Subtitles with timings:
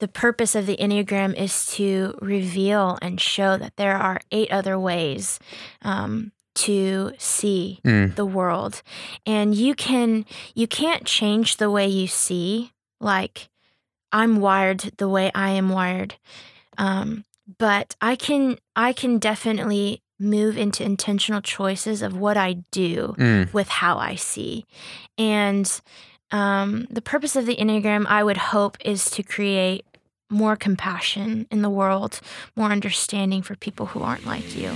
[0.00, 4.78] the purpose of the Enneagram is to reveal and show that there are eight other
[4.78, 5.38] ways
[5.82, 8.14] um, to see Mm.
[8.14, 8.82] the world,
[9.26, 12.72] and you can you can't change the way you see.
[13.00, 13.48] Like
[14.12, 16.14] I'm wired the way I am wired,
[16.78, 17.24] um,
[17.58, 23.52] but I can I can definitely move into intentional choices of what I do Mm.
[23.52, 24.64] with how I see.
[25.18, 25.68] And
[26.30, 29.84] um, the purpose of the Enneagram, I would hope, is to create
[30.30, 32.20] more compassion in the world,
[32.56, 34.72] more understanding for people who aren't like you.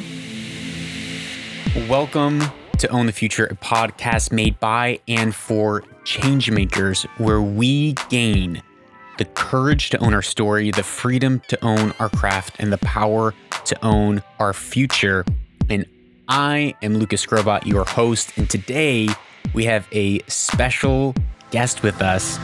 [1.89, 2.43] Welcome
[2.79, 8.63] to Own the Future, a podcast made by and for changemakers, where we gain
[9.19, 13.35] the courage to own our story, the freedom to own our craft, and the power
[13.65, 15.25] to own our future.
[15.69, 15.87] And
[16.29, 19.09] I am Lucas Skrobot, your host, and today
[19.55, 21.15] we have a special
[21.51, 22.39] guest with us.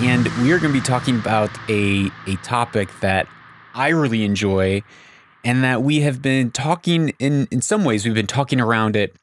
[0.00, 3.26] And we are going to be talking about a, a topic that
[3.74, 4.82] I really enjoy
[5.44, 9.14] and that we have been talking in in some ways we've been talking around it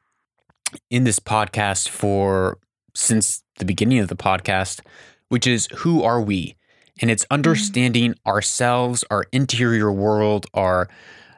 [0.90, 2.58] in this podcast for
[2.96, 4.82] since the beginning of the podcast
[5.30, 6.56] which is who are we
[7.02, 7.36] and it's mm-hmm.
[7.36, 10.90] understanding ourselves our interior world our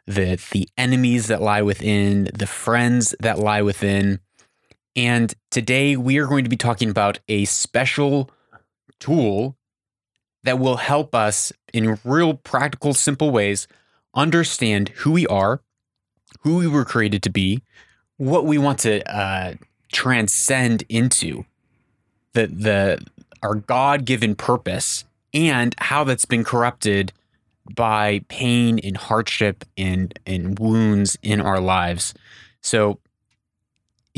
[0.06, 4.20] the the enemies that lie within the friends that lie within
[4.96, 8.30] and today we are going to be talking about a special
[9.00, 9.56] tool
[10.44, 13.68] that will help us in real practical simple ways
[14.16, 15.62] understand who we are,
[16.42, 17.62] who we were created to be,
[18.18, 19.54] what we want to uh,
[19.92, 21.46] transcend into,
[22.34, 23.06] the the
[23.42, 27.14] our God given purpose, and how that's been corrupted
[27.76, 32.14] by pain and hardship and and wounds in our lives.
[32.62, 33.00] So,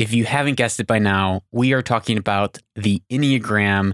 [0.02, 3.94] if you haven't guessed it by now, we are talking about the Enneagram,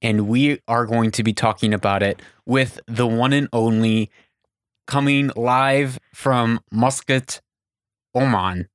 [0.00, 4.10] and we are going to be talking about it with the one and only
[4.86, 7.40] coming live from Muscat,
[8.14, 8.68] Oman,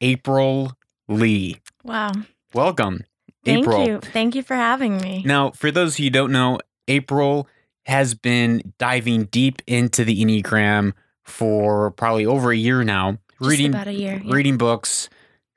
[0.00, 0.72] April
[1.08, 1.56] Lee.
[1.82, 2.12] Wow.
[2.54, 3.04] Welcome,
[3.44, 3.86] Thank April.
[3.86, 3.98] you.
[4.00, 5.24] Thank you for having me.
[5.26, 7.48] Now, for those who don't know, April
[7.86, 10.92] has been diving deep into the Enneagram
[11.24, 14.20] for probably over a year now, Just reading about a year.
[14.24, 14.32] yeah.
[14.32, 15.08] reading books,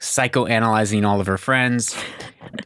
[0.04, 1.96] psychoanalyzing all of her friends.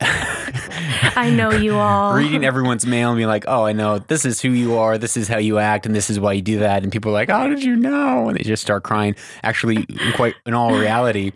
[0.01, 2.15] I know you all.
[2.15, 5.15] reading everyone's mail and be like, oh, I know this is who you are, this
[5.15, 6.81] is how you act, and this is why you do that.
[6.83, 8.27] And people are like, how did you know?
[8.27, 9.15] And they just start crying.
[9.43, 11.31] Actually, in quite in all reality,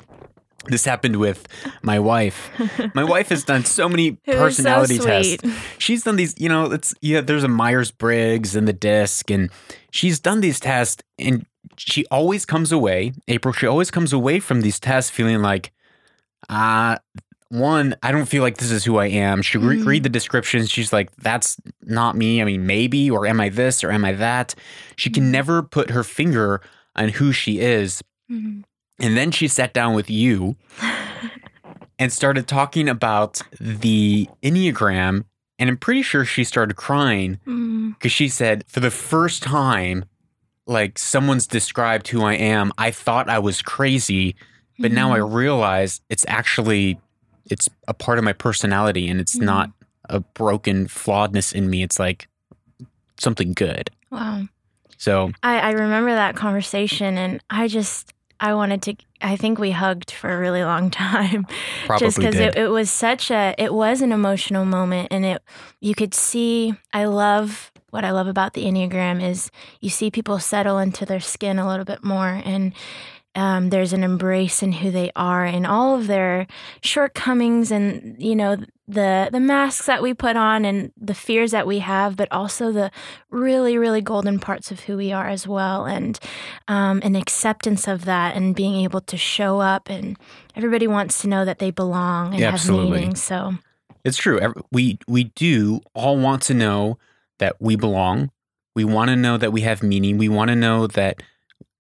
[0.66, 1.47] this happened with
[1.84, 2.50] my wife.
[2.95, 5.44] My wife has done so many is so personality tests.
[5.78, 9.51] She's done these, you know, it's yeah, there's a Myers Briggs and the disc, and
[9.91, 11.45] she's done these tests, and
[11.78, 15.72] she always comes away, April, she always comes away from these tests feeling like,
[16.50, 16.97] uh,
[17.50, 19.41] one, I don't feel like this is who I am.
[19.41, 19.85] She re- Mhm.
[19.85, 20.69] read the descriptions.
[20.72, 22.41] She's like, that's not me.
[22.41, 24.56] I mean, maybe, or am I this, or am I that?
[24.96, 25.31] She can Mhm.
[25.31, 26.62] never put her finger
[26.96, 28.01] on who she is.
[28.31, 28.63] Mhm.
[29.00, 30.56] And then she sat down with you
[32.00, 35.25] and started talking about the Enneagram.
[35.59, 37.94] And I'm pretty sure she started crying Mm.
[37.94, 40.06] because she said, for the first time,
[40.66, 44.35] like someone's described who I am, I thought I was crazy,
[44.79, 45.33] but now I Mhm.
[45.33, 46.99] realize it's actually
[47.49, 49.43] it's a part of my personality and it's Mhm.
[49.43, 49.71] not
[50.09, 51.83] a broken flawedness in me.
[51.83, 52.27] It's like
[53.19, 53.89] something good.
[54.09, 54.43] Wow.
[54.97, 59.71] So I, I remember that conversation and I just I wanted to I think we
[59.71, 61.45] hugged for a really long time.
[61.85, 65.41] probably just because it, it was such a it was an emotional moment and it
[65.79, 69.51] you could see I love what I love about the Enneagram is
[69.81, 72.73] you see people settle into their skin a little bit more and
[73.36, 76.47] um, there's an embrace in who they are and all of their
[76.84, 81.66] shortcomings and you know the the masks that we put on and the fears that
[81.66, 82.92] we have but also the
[83.30, 86.19] really really golden parts of who we are as well and
[86.68, 90.18] um, an acceptance of that and being able to show up and
[90.56, 93.00] everybody wants to know that they belong and Yeah, have absolutely.
[93.00, 93.53] meaning so
[94.03, 94.40] It's true.
[94.72, 96.98] We we do all want to know
[97.40, 98.31] that we belong.
[98.75, 100.18] We want to know that we have meaning.
[100.18, 101.22] We want to know that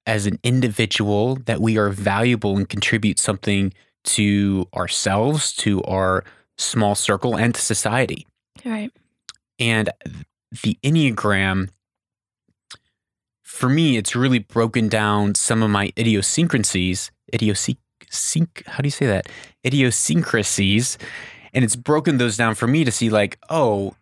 [0.05, 6.23] as an individual that we are valuable and contribute something to ourselves, to our
[6.57, 8.25] small circle and to society.
[8.65, 8.91] right
[9.59, 9.89] And
[10.63, 11.69] the Enneagram
[13.43, 17.77] for me it's really broken down some of my idiosyncrasies, idiosync
[18.65, 19.27] how do you say that?
[19.65, 20.97] Idiosyncrasies
[21.53, 23.95] and it's broken those down for me to see like oh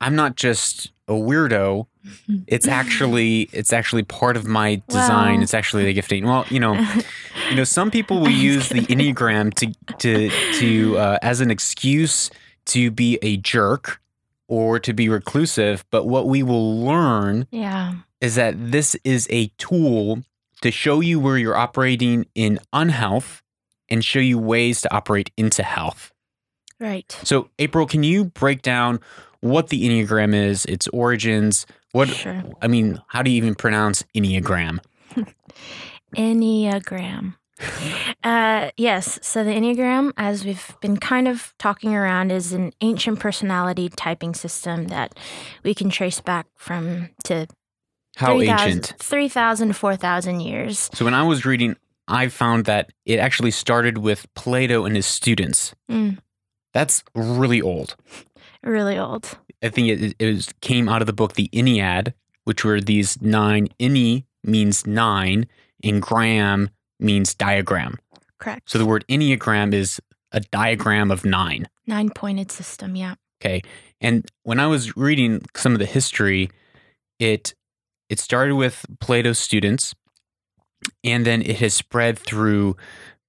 [0.00, 1.86] i'm not just a weirdo
[2.46, 5.42] it's actually it's actually part of my design Wow.
[5.42, 6.74] it's actually the gifting well you know
[7.50, 12.30] you know some people will use the enneagram to to to uh, as an excuse
[12.66, 14.00] to be a jerk
[14.48, 17.94] or to be reclusive, but what we will learn Yeah.
[18.20, 20.24] is that this is a tool
[20.60, 23.42] to show you where you're operating in unhealth
[23.88, 26.12] and show you ways to operate into health.
[26.80, 27.16] Right.
[27.22, 29.00] So, April, can you break down
[29.40, 31.64] what the Enneagram is, its origins?
[31.92, 32.42] What Sure.
[32.62, 34.78] I mean, how do you even pronounce Enneagram?
[36.16, 37.34] Enneagram.
[38.24, 39.18] Uh, yes.
[39.22, 44.34] So the Enneagram, as we've been kind of talking around, is an ancient personality typing
[44.34, 45.14] system that
[45.62, 47.46] we can trace back from to
[48.16, 48.94] How 3,000 ancient?
[48.98, 50.90] 3,000 4,000 years.
[50.94, 51.76] So, when I was reading,
[52.08, 55.74] I found that it actually started with Plato and his students.
[55.90, 56.18] Mm,
[56.72, 57.96] That's really old.
[58.62, 59.38] really old.
[59.62, 62.14] I think it, it was, came out of the book The Ennead,
[62.44, 63.68] which were these nine.
[63.78, 65.46] Enne means nine,
[65.84, 67.98] and gram means diagram.
[68.38, 68.70] Correct.
[68.70, 70.00] So the word Enneagram is
[70.32, 71.68] a diagram of nine.
[71.86, 72.96] Nine pointed system.
[72.96, 73.14] Yeah.
[73.42, 73.62] Okay.
[74.00, 76.50] And when I was reading some of the history,
[77.18, 77.54] it
[78.08, 79.94] it started with Plato's students,
[81.04, 82.76] and then it has spread through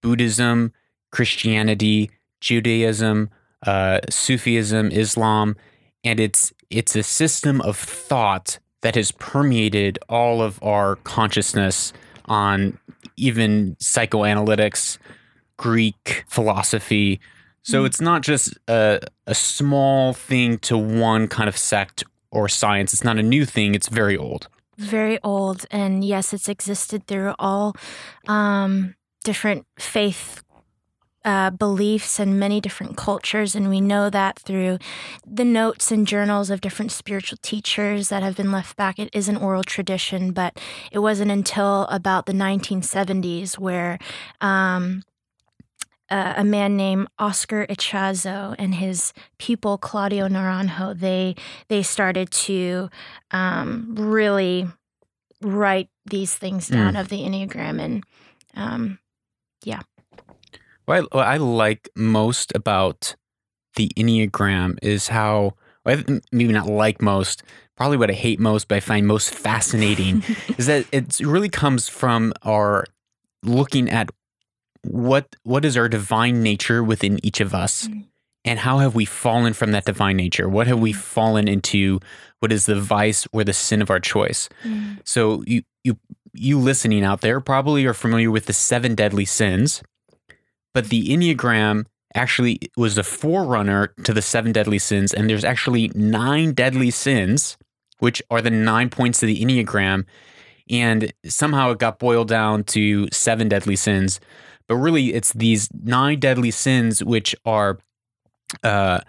[0.02, 0.74] Buddhism,
[1.12, 3.30] Christianity, Judaism,
[3.66, 5.56] uh, Sufism, Islam,
[6.04, 11.94] and it's it's a system of thought that has permeated all of our consciousness
[12.26, 12.78] on
[13.18, 14.98] even psychoanalytics,
[15.58, 17.20] Greek philosophy.
[17.64, 17.86] So Mm.
[17.86, 22.94] it's not just a, a small thing to one kind of sect or science.
[22.94, 23.76] It's not a new thing.
[23.76, 24.48] It's very old.
[24.78, 25.66] Very old.
[25.70, 27.76] And yes, it's existed through all
[28.28, 30.42] um, different faith
[31.24, 33.56] uh, beliefs and many different cultures.
[33.56, 34.80] And we know that through
[35.26, 39.00] the notes and journals of different spiritual teachers that have been left back.
[39.00, 40.60] It is an oral tradition, but
[40.92, 44.00] it wasn't until about the 1970s where.
[44.40, 45.04] Um,
[46.10, 51.38] uh, a man named Oscar Ichazo and his pupil Claudio Naranjo, they
[51.70, 52.90] they started to
[53.32, 54.68] um, really
[55.42, 57.82] write these things down of the Enneagram.
[57.82, 58.04] And
[58.56, 59.00] um,
[60.86, 63.16] What I, what I like most about
[63.76, 65.54] the Enneagram is how,
[65.86, 67.44] well, I th- maybe not like most,
[67.78, 70.24] probably what I hate most, but I find most fascinating
[70.58, 72.86] is that it really comes from our
[73.44, 74.10] looking at
[74.84, 78.06] what what is our divine nature within each of us Mm.
[78.46, 80.50] and how have we fallen from that divine nature?
[80.50, 80.96] What have we Mm.
[80.98, 82.00] fallen into?
[82.40, 84.50] What is the vice or the sin of our choice?
[84.64, 85.98] Mm, so you you
[86.34, 89.84] you listening out there probably are familiar with the seven deadly sins
[90.74, 95.90] but the enneagram actually was the forerunner to the seven deadly sins and there's actually
[95.96, 97.58] nine deadly sins
[98.00, 100.06] which are the nine points of the enneagram
[100.72, 104.20] and somehow it got boiled down to seven deadly sins.
[104.68, 107.78] But really it's these nine deadly sins which are
[108.64, 109.02] uh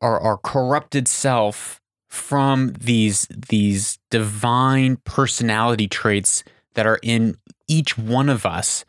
[0.00, 6.44] are our corrupted self from these these divine personality traits
[6.74, 8.84] that are in each one of us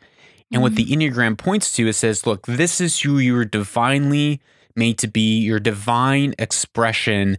[0.52, 4.40] and what the enneagram points to it says look this is who you're divinely
[4.74, 7.36] made to be your divine expression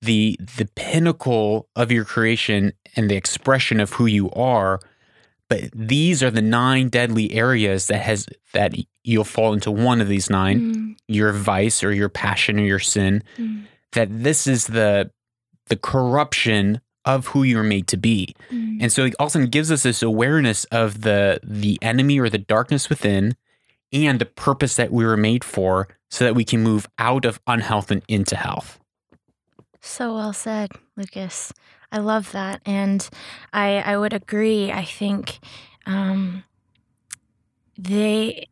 [0.00, 4.80] the the pinnacle of your creation and the expression of who you are.
[5.48, 10.08] But these are the nine deadly areas that has that you'll fall into one of
[10.08, 14.66] these nine mm, your vice or your passion or your sin mm, that this is
[14.66, 15.10] the
[15.66, 18.78] the corruption of who you're made to be mm.
[18.80, 22.88] and so it also gives us this awareness of the the enemy or the darkness
[22.88, 23.34] within
[23.92, 27.40] and the purpose that we were made for so that we can move out of
[27.46, 28.78] unhealth and into health
[29.80, 31.52] So well said, Lucas.
[31.90, 33.08] I love that, and
[33.52, 34.70] I I would agree.
[34.70, 35.38] I think
[35.86, 36.44] um,
[37.78, 38.48] they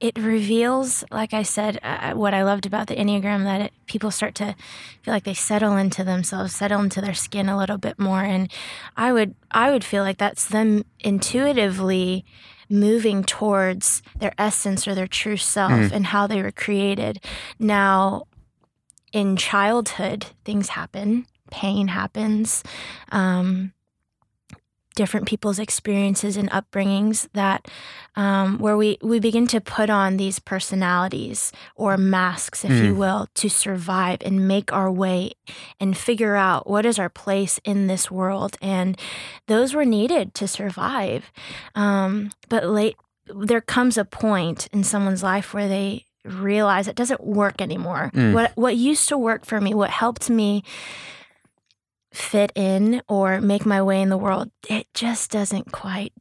[0.00, 4.10] it reveals, like I said, uh, what I loved about the Enneagram that it, people
[4.10, 4.54] start to
[5.02, 8.50] feel like they settle into themselves, settle into their skin a little bit more, and
[8.96, 12.24] I would I would feel like that's them intuitively
[12.70, 15.92] moving towards their essence or their true self Mm.
[15.92, 17.22] and how they were created.
[17.58, 18.24] Now,
[19.12, 22.64] in childhood, things happen, pain happens,
[23.12, 23.73] um,
[24.94, 27.66] different people's experiences and upbringings that
[28.16, 32.96] um, where we, we begin to put on these personalities or masks, if you Mm.
[32.96, 35.32] will, to survive and make our way
[35.80, 38.56] and figure out what is our place in this world.
[38.62, 38.98] And
[39.48, 41.32] those were needed to survive.
[41.74, 42.96] Um, but late,
[43.26, 48.10] there comes a point in someone's life where they realize it doesn't work anymore.
[48.14, 48.32] Mm.
[48.32, 50.62] What what used to work for me, what helped me
[52.14, 56.12] fit in or make my way in the world, it just doesn't quite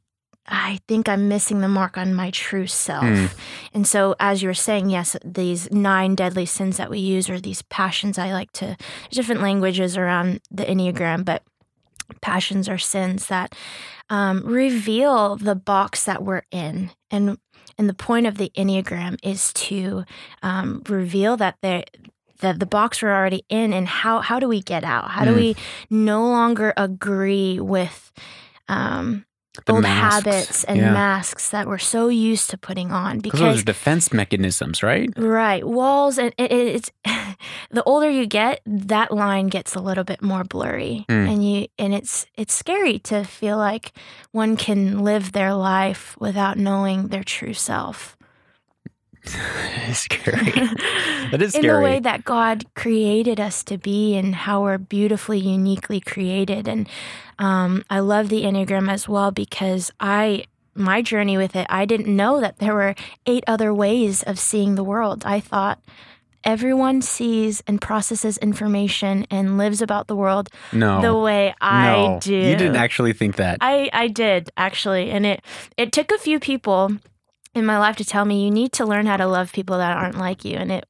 [0.46, 3.06] I think I'm missing the mark on my true self.
[3.06, 3.34] Mm.
[3.74, 7.40] And so, as you were saying, yes, these nine deadly sins that we use, or
[7.40, 8.76] these passions, I like to,
[9.10, 11.44] different languages around the Enneagram, but
[12.22, 13.56] passions are sins that
[14.10, 16.92] um, reveal the box that we're in.
[17.10, 17.38] And
[17.78, 20.04] and the point of the Enneagram is to
[20.44, 21.86] um, reveal that there
[22.44, 25.10] that the box we're already in and how how do we get out?
[25.16, 25.36] How do Mm.
[25.44, 25.56] we
[25.90, 28.12] no longer agree with
[28.70, 29.26] um,
[29.66, 30.16] The old masks.
[30.16, 30.94] habits and Yeah.
[30.94, 33.20] masks that we're so used to putting on?
[33.20, 35.10] Because those are defense mechanisms, right?
[35.18, 36.92] right walls and it, it- it's
[37.72, 41.28] the older you get, that line gets a little bit more blurry, Mm.
[41.32, 43.92] and you and it's it's scary to feel like
[44.32, 48.16] one can live their life without knowing their true self.
[49.94, 50.54] scary.
[51.32, 55.40] That is in the way that God created us to be and how we're beautifully,
[55.40, 56.68] uniquely created.
[56.68, 56.88] And
[57.40, 62.16] um, I love the Enneagram as well because I, my journey with it, I didn't
[62.16, 62.94] know that there were
[63.26, 65.24] eight other ways of seeing the world.
[65.26, 65.80] I thought
[66.44, 71.02] everyone sees and processes information and lives about the world no.
[71.02, 72.20] the way I no.
[72.22, 72.36] do.
[72.36, 73.58] You didn't actually think that.
[73.62, 75.44] I, I did actually, and it
[75.78, 76.92] it took a few people
[77.56, 79.96] in my life to tell me you need to learn how to love people that
[79.96, 80.86] aren't like you, and it.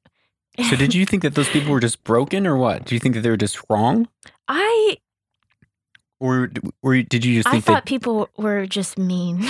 [0.68, 2.84] so did you think that those people were just broken or what?
[2.84, 4.08] Do you think that they were just wrong?
[4.48, 4.96] I
[6.20, 6.50] Or,
[6.82, 9.44] or did you just I thought that people were just mean.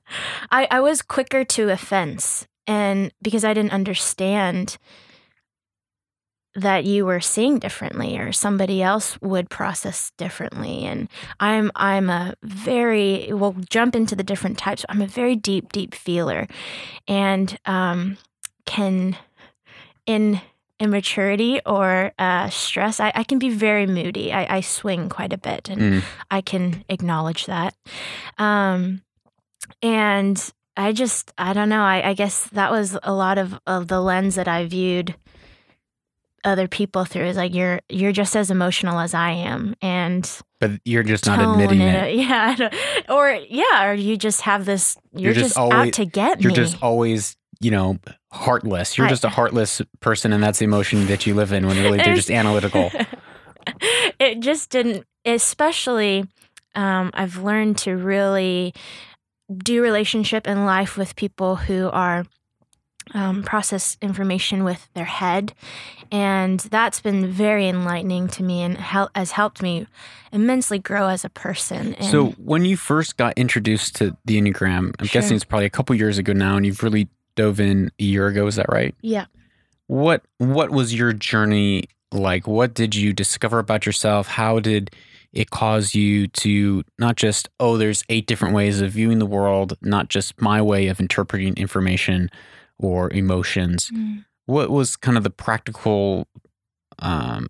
[0.50, 4.78] I I was quicker to offense, and because I didn't understand
[6.54, 11.08] that you were seeing differently or somebody else would process differently and
[11.40, 15.94] i'm i'm a very we'll jump into the different types i'm a very deep deep
[15.94, 16.46] feeler
[17.06, 18.16] and um
[18.64, 19.16] can
[20.06, 20.40] in
[20.80, 25.38] immaturity or uh, stress I, I can be very moody I, I swing quite a
[25.38, 26.02] bit and Mm.
[26.30, 27.74] I can acknowledge that.
[28.38, 29.02] Um,
[29.82, 31.82] and I just, I don't know.
[31.82, 35.16] I, I guess that was a lot of, of the lens that I viewed
[36.44, 40.30] other people through is like you're you're just as emotional as I am and
[40.60, 42.14] but you're just not admitting and- it.
[42.16, 42.68] yeah
[43.08, 46.40] or yeah or you just have this you're, You're just just, always- out to get
[46.40, 47.98] You're me just always, you know,
[48.32, 48.96] heartless.
[48.96, 51.76] You're I- just a heartless person, and that's the emotion that you live in when
[51.82, 52.90] really they're just analytical.
[54.20, 56.24] it just didn't especially
[56.74, 58.72] um, i've learned to really
[59.56, 62.24] do relationship and life with people who are
[63.14, 65.52] um, process information with their head
[66.10, 69.86] and that's been very enlightening to me and hel- has helped me
[70.32, 74.94] immensely grow as a person and So when you first got introduced to the Enneagram,
[74.98, 75.20] I'm Sure.
[75.20, 78.26] guessing it's probably a couple years ago now, and you've really dove in a year
[78.26, 78.46] ago.
[78.46, 78.94] Is that right?
[79.02, 79.26] yeah
[79.86, 82.46] What What was your journey like?
[82.46, 84.28] What did you discover about yourself?
[84.28, 84.90] How did
[85.34, 89.76] it cause you to not just oh, there's eight different ways of viewing the world,
[89.82, 92.30] not just my way of interpreting information
[92.78, 93.90] or emotions.
[93.90, 94.24] Mm.
[94.46, 96.26] What was kind of the practical,
[96.98, 97.48] um,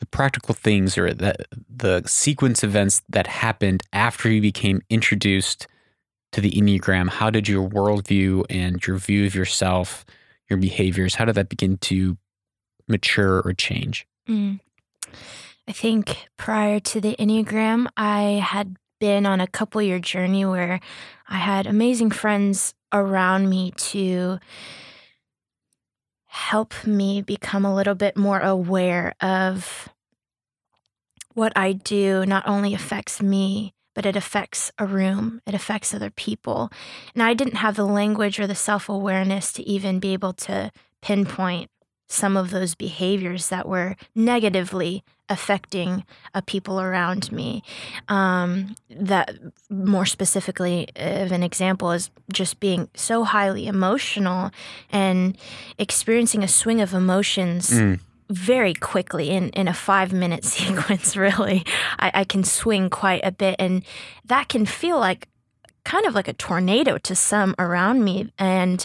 [0.00, 1.34] the practical things or the
[1.68, 5.66] the sequence events that happened after you became introduced
[6.32, 7.08] to the Enneagram?
[7.08, 10.04] How did your worldview and your view of yourself,
[10.50, 12.18] your behaviors, how did that begin to
[12.88, 14.06] mature or change?
[14.28, 14.60] Mm.
[15.68, 20.80] I think prior to the Enneagram, I had been on a couple year journey where
[21.28, 24.38] I had amazing friends around me to
[26.26, 29.88] help me become a little bit more aware of
[31.34, 36.10] what I do not only affects me, but it affects a room, it affects other
[36.10, 36.70] people.
[37.14, 40.70] And I didn't have the language or the self awareness to even be able to
[41.00, 41.70] pinpoint
[42.08, 47.62] some of those behaviors that were negatively affecting uh, people around me.
[48.08, 49.34] Um, that
[49.68, 54.50] more specifically, of an example is just being so highly emotional
[54.90, 55.36] and
[55.78, 57.98] experiencing a swing of emotions Mm.
[58.30, 61.64] very quickly in, in a five minute sequence, really.
[61.98, 63.84] I, I can swing quite a bit, and
[64.24, 65.28] that can feel like
[65.84, 68.32] kind of like a tornado to some around me.
[68.38, 68.84] And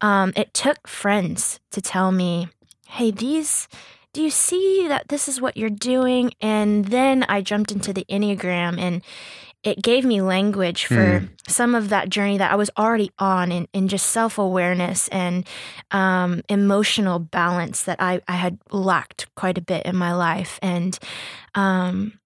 [0.00, 2.48] um, it took friends to tell me,
[2.92, 3.68] hey, these.
[4.12, 6.32] Do you see that this is what you're doing?
[6.42, 9.02] And then I jumped into the Enneagram and
[9.62, 13.68] it gave me language for some of that journey that I was already on in,
[13.72, 15.46] in just self awareness and
[15.92, 20.58] um, emotional balance that I, I had lacked quite a bit in my life.
[20.60, 20.98] And
[21.54, 22.18] um,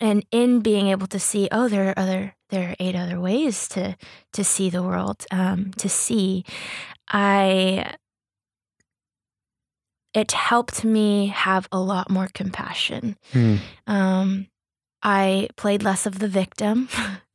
[0.00, 3.68] and in being able to see, oh, there are other there are eight other ways
[3.70, 3.96] to
[4.32, 6.44] to see the world, um, to see,
[7.08, 7.96] I
[10.14, 13.16] it helped me have a lot more compassion.
[13.32, 13.56] Hmm.
[13.86, 14.46] Um,
[15.02, 16.88] I played less of the victim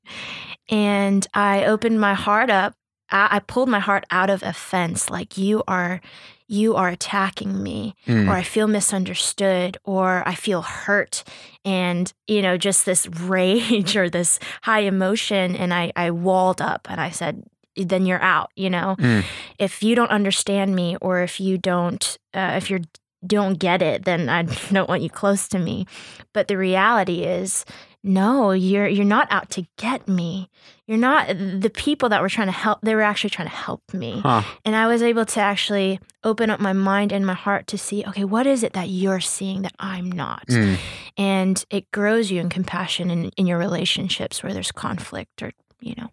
[0.70, 2.74] and I opened my heart up.
[3.10, 6.02] I, I pulled my heart out of offense, like you are
[6.50, 8.30] you are attacking me Mm.
[8.30, 11.26] or I feel misunderstood or I feel hurt
[11.66, 16.88] and you know just this rage or this high emotion and I I walled up
[16.90, 17.44] and I said
[17.78, 19.24] then you're out you know Mm.
[19.60, 22.80] if you don't understand me or if you don't uh, if you
[23.26, 25.86] don't get it then I don't want you close to me
[26.34, 27.66] but the reality is
[28.04, 30.50] no you're you're not out to get me
[30.88, 33.82] you're not the people that were trying to help they were actually trying to help
[33.94, 34.44] me Huh.
[34.64, 38.04] and I was able to actually open up my mind and my heart to see,
[38.08, 40.46] okay, what is it that you're seeing that I'm not?
[40.48, 40.78] Mm.
[41.18, 45.96] And it grows you in compassion in, in your relationships where there's conflict or, you
[45.98, 46.10] know.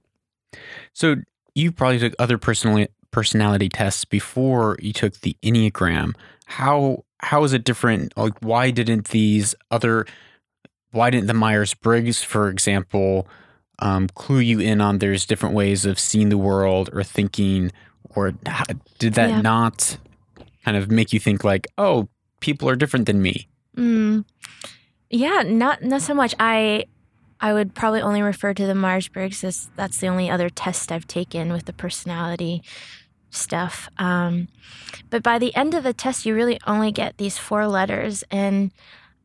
[0.92, 1.16] So
[1.54, 6.14] you probably took other personality personality tests before you took the Enneagram.
[6.46, 8.16] How how is it different?
[8.16, 10.06] Like why didn't these other
[10.90, 13.26] why didn't the Myers Briggs, for example,
[13.80, 17.72] um, clue you in on there's different ways of seeing the world or thinking,
[18.10, 18.32] or
[18.98, 19.40] did that Yeah.
[19.40, 19.96] not
[20.64, 22.08] kind of make you think like, oh,
[22.40, 23.48] people are different than me?
[23.76, 24.24] Mm,
[25.10, 26.34] yeah, not not so much.
[26.38, 26.84] I
[27.44, 30.90] I would probably only refer to the Myers Briggs as that's the only other test
[30.90, 32.62] I've taken with the personality
[33.28, 33.86] stuff.
[33.98, 34.48] Um,
[35.10, 38.70] but by the end of the test, you really only get these four letters, and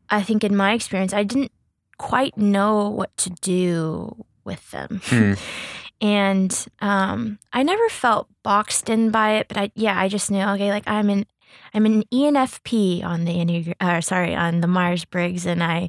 [0.09, 1.53] I think in my experience, I didn't
[1.97, 4.99] quite know what to do with them.
[5.05, 5.33] Hmm.
[6.01, 10.43] and um, I never felt boxed in by it, but I yeah, I just knew
[10.43, 11.25] okay, like I'm an
[11.73, 15.87] I'm an ENFP on the Enneagram, uh, sorry, on the Myers Briggs, and I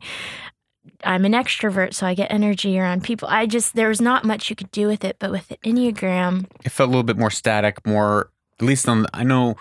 [1.05, 3.29] I'm an extrovert, so I get energy around people.
[3.29, 6.47] I just there was not much you could do with it, but with the Enneagram,
[6.65, 9.07] it felt a little bit more static, more at least on.
[9.13, 9.57] I know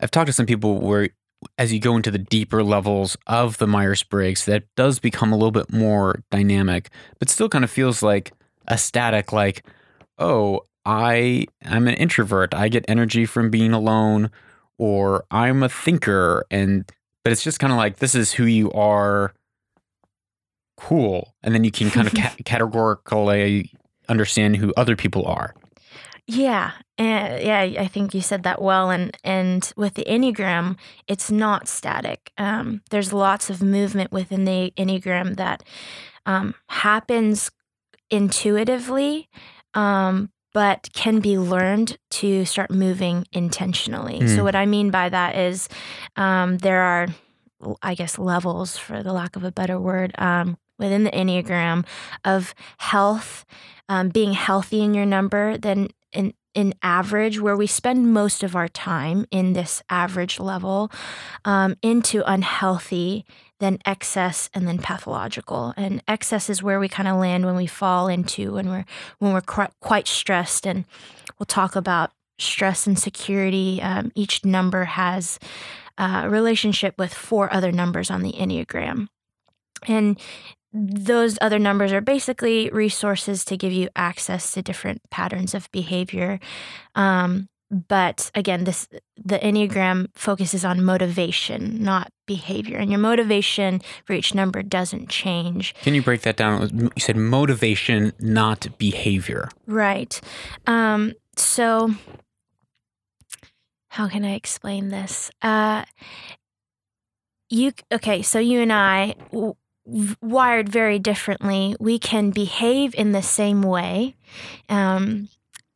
[0.00, 1.10] I've talked to some people where
[1.58, 5.36] as you go into the deeper levels of the Myers Briggs, that does become a
[5.36, 8.32] little bit more dynamic, but still kind of feels like
[8.68, 9.32] a static.
[9.32, 9.64] Like,
[10.18, 12.54] oh, I am an introvert.
[12.54, 14.30] I get energy from being alone,
[14.78, 16.90] or I'm a thinker, and
[17.24, 19.32] but it's just kind of like this is who you are.
[20.82, 23.72] Cool, and then you can kind of ca- categorically
[24.08, 25.54] understand who other people are.
[26.26, 28.90] yeah, and yeah, I think you said that well.
[28.90, 30.76] And and with the Enneagram,
[31.06, 32.32] it's not static.
[32.38, 35.62] Um, there's lots of movement within the Enneagram that
[36.26, 37.50] um, happens
[38.10, 39.28] intuitively,
[39.74, 44.20] um, but can be learned to start moving intentionally.
[44.20, 44.36] Mm.
[44.36, 45.68] So what I mean by that is
[46.16, 47.08] um, there are,
[47.82, 51.86] I guess, levels, for the lack of a better word, um, within the Enneagram
[52.24, 53.44] of health,
[53.88, 58.54] um, being healthy in your number, then in in average, where we spend most of
[58.54, 60.92] our time in this average level,
[61.46, 63.24] um, into unhealthy,
[63.58, 65.72] then excess, and then pathological.
[65.78, 68.84] And excess is where we kind of land when we fall into when we're
[69.18, 70.66] when we're qu- quite stressed.
[70.66, 70.84] And
[71.38, 73.80] we'll talk about stress and security.
[73.80, 75.38] Um, each number has
[75.96, 79.08] uh, a relationship with four other numbers on the Enneagram.
[79.86, 80.18] And
[80.72, 86.40] those other numbers are basically resources to give you access to different patterns of behavior.
[86.94, 92.76] Um, but again, this the Enneagram focuses on motivation, not behavior.
[92.76, 95.74] And your motivation for each number doesn't change.
[95.82, 96.90] Can you break that down?
[96.94, 99.48] You said motivation, not behavior.
[99.66, 100.20] Right.
[100.66, 101.94] Um, so,
[103.88, 105.30] how can I explain this?
[105.40, 105.84] Uh,
[107.48, 108.20] you okay?
[108.20, 109.14] So you and I,
[109.86, 114.14] v- wired very differently, we can behave in the same way.
[114.68, 115.28] Um,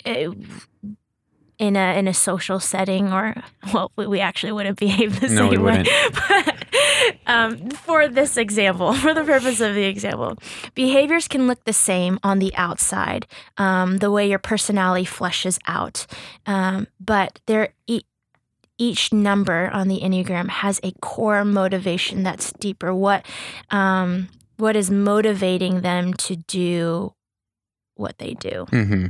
[0.05, 0.29] eh,
[1.59, 3.35] in a in a social setting, or
[3.73, 5.85] well, we- actually wouldn't behave the No, same way.
[6.29, 6.55] But
[7.27, 10.37] um, for this example, for the purpose of the example,
[10.75, 16.07] behaviors can look the same on the outside, um, the way your personality fleshes out,
[16.47, 17.73] um, but there.
[18.79, 22.95] Each number on the enneagram has a core motivation that's deeper.
[22.95, 23.25] What,
[23.71, 27.15] um, what is motivating them to do
[27.95, 28.67] what they do?
[28.71, 29.07] hmm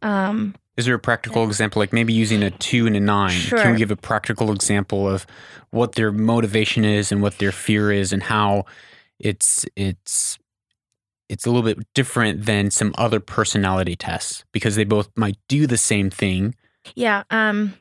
[0.00, 1.48] Um, Is there a practical Yeah.
[1.48, 3.30] example, like maybe using a two and a nine?
[3.30, 3.58] Sure.
[3.60, 5.26] Can we give a practical example of
[5.70, 8.64] what their motivation is and what their fear is, and how
[9.18, 10.38] it's it's
[11.28, 15.66] it's a little bit different than some other personality tests because they both might do
[15.66, 16.54] the same thing.
[16.94, 17.74] Yeah, um,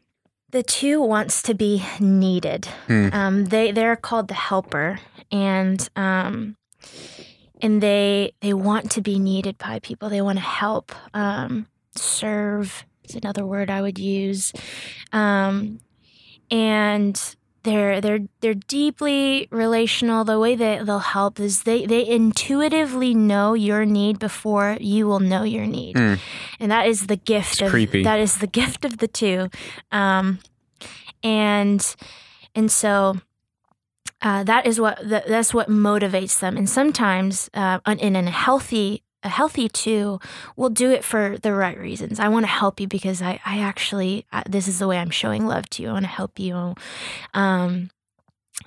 [0.51, 2.65] the two wants to be needed.
[2.87, 3.09] Hmm.
[3.11, 4.99] Um, they they're called the helper,
[5.31, 6.57] and um,
[7.61, 10.09] and they they want to be needed by people.
[10.09, 14.53] They want to help, um, serve is another word I would use,
[15.11, 15.79] um,
[16.49, 20.23] and they're they're they're deeply relational.
[20.23, 25.19] The way that they'll help is they they intuitively know your need before you will
[25.19, 26.19] know your need, Mm.
[26.59, 28.03] and that is the gift It's of creepy.
[28.03, 29.49] that is the gift of the two,
[29.91, 30.39] um,
[31.23, 31.95] and
[32.55, 33.17] and so.
[34.23, 39.01] Uh, that is what that, that's what motivates them, and sometimes, uh, in a healthy
[39.29, 40.19] healthy two
[40.55, 42.19] will do it for the right reasons.
[42.19, 45.09] I want to help you because I, I actually, I, this is the way I'm
[45.11, 45.89] showing love to you.
[45.89, 46.75] I want to help you.
[47.33, 47.89] Um,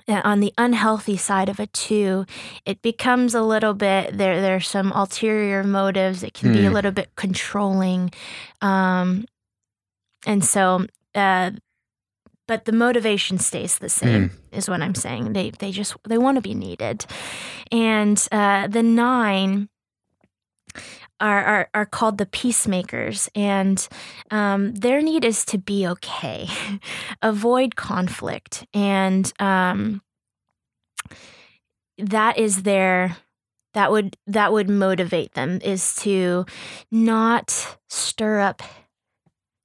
[0.07, 2.25] on the unhealthy side of a two,
[2.65, 4.41] it becomes a little bit there.
[4.41, 6.21] There's some ulterior motives.
[6.23, 6.73] It can be a Hmm.
[6.73, 8.11] little bit controlling,
[8.61, 9.25] um,
[10.25, 10.85] and so.
[11.13, 11.51] Uh,
[12.47, 15.33] but the motivation stays the same, is what I'm saying.
[15.33, 17.05] They they just they want to be needed,
[17.71, 19.69] and uh, the nine
[21.19, 23.87] are, are are called the peacemakers, and
[24.31, 26.47] um, their need is to be okay,
[27.21, 30.01] avoid conflict, and um,
[31.97, 33.17] that is their
[33.73, 36.45] that would that would motivate them is to
[36.91, 38.63] not stir up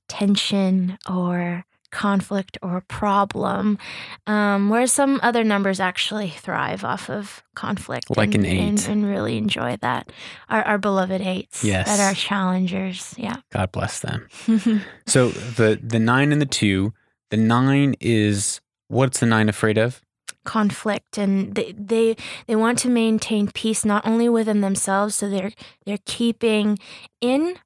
[0.08, 3.78] tension or conflict or problem
[4.26, 8.68] um, whereas some other numbers actually thrive off of conflict Like and, an eight.
[8.68, 10.10] and, and really enjoy that
[10.48, 11.86] our, our beloved eights Yes.
[11.88, 14.28] that are challengers yeah God bless them.
[15.06, 16.92] So the the nine and the two.
[17.30, 20.00] The nine is what's the nine afraid of?
[20.44, 25.52] conflict and they, they they want to maintain peace not only within themselves so they're
[25.84, 26.78] they're keeping
[27.20, 27.56] in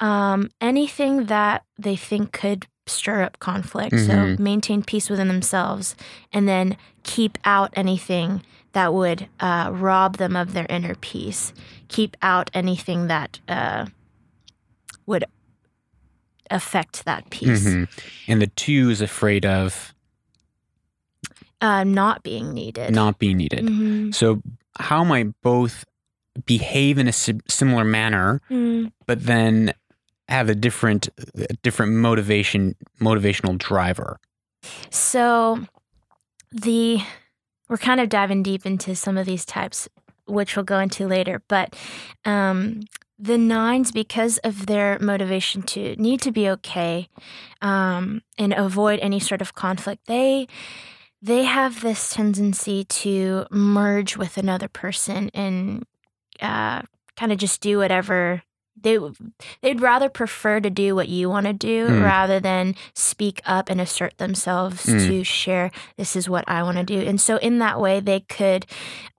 [0.00, 4.38] um, anything that they think could stir up conflict so Mhm.
[4.38, 5.96] maintain peace within themselves
[6.32, 11.52] and then keep out anything that would uh, rob them of their inner peace
[11.88, 13.86] keep out anything that uh,
[15.06, 15.24] would
[16.50, 17.88] affect that peace Mhm.
[18.28, 19.92] And the two is afraid of
[21.60, 23.64] uh, not being needed not being needed.
[23.64, 24.14] Mhm.
[24.14, 24.42] So
[24.78, 25.84] how might both
[26.44, 28.92] behave in a si- similar manner, Mm.
[29.06, 29.72] but then
[30.28, 34.18] have a different a different motivation motivational driver?
[34.90, 35.66] So
[36.50, 37.00] the
[37.68, 39.88] we're kind of diving deep into some of these types,
[40.26, 41.42] which we'll go into later.
[41.48, 41.74] But
[42.24, 42.82] um,
[43.18, 47.08] the nines, because of their motivation to need to be okay
[47.62, 50.46] um, and avoid any sort of conflict, they
[51.22, 55.84] they have this tendency to merge with another person and
[56.40, 56.82] uh,
[57.16, 58.42] kind of just do whatever
[58.80, 58.98] they
[59.62, 62.04] they'd rather prefer to do what you want to do Mm.
[62.04, 65.06] rather than speak up and assert themselves Mm.
[65.08, 67.00] to share this is what I want to do.
[67.00, 68.66] And so in that way they could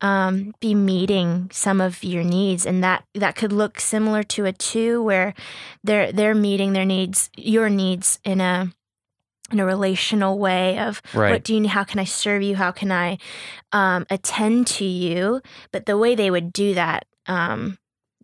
[0.01, 4.53] um, be meeting some of your needs and that that could look similar to a
[4.53, 5.33] 2 where
[5.83, 8.71] they're they're meeting their needs your needs in a
[9.51, 11.31] in a relational way of Right.
[11.31, 12.55] what do you how can I serve you?
[12.57, 13.17] How can I
[13.71, 15.41] um, attend to you?
[15.71, 17.77] But the way they would do that, um,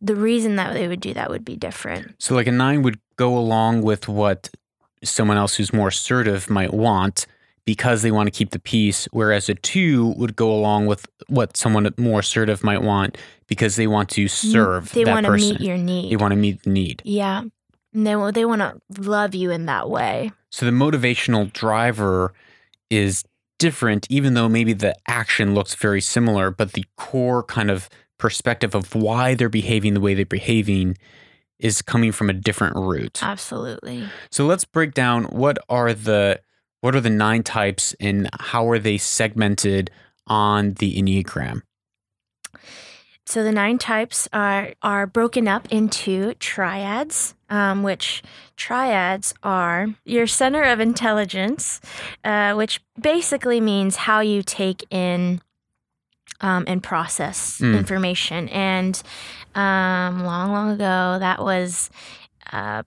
[0.04, 2.14] the reason that they would do that would be different.
[2.20, 4.50] So like a nine would go along with what
[5.04, 7.26] someone else who's more assertive might want
[7.66, 11.56] because they want to keep the peace, whereas a two would go along with what
[11.56, 15.62] someone more assertive might want because they want to mm, serve They want to meet
[15.62, 16.12] your need.
[16.12, 17.02] they want to meet the need.
[17.06, 17.44] yeah.
[17.96, 20.32] And they, they want to love you in that way.
[20.50, 22.34] So the motivational driver
[22.90, 23.24] is
[23.60, 27.90] different, even though maybe the action looks very similar, but the core kind of
[28.24, 30.98] perspective of why they're behaving the way they're behaving
[31.60, 33.22] is coming from a different root.
[33.22, 34.06] Absolutely.
[34.32, 36.40] So let's break down what are the
[36.80, 39.92] what are the nine types and how are they segmented
[40.26, 41.64] on the Enneagram?
[43.26, 48.24] So the nine types are are broken up into triads, um, which
[48.56, 51.82] triads are your center of intelligence,
[52.24, 55.42] uh, which basically means how you take in
[56.44, 57.76] um, and process Mm.
[57.78, 58.48] information.
[58.50, 59.02] And
[59.56, 61.90] um, long, long ago, that was.
[62.52, 62.84] Uh,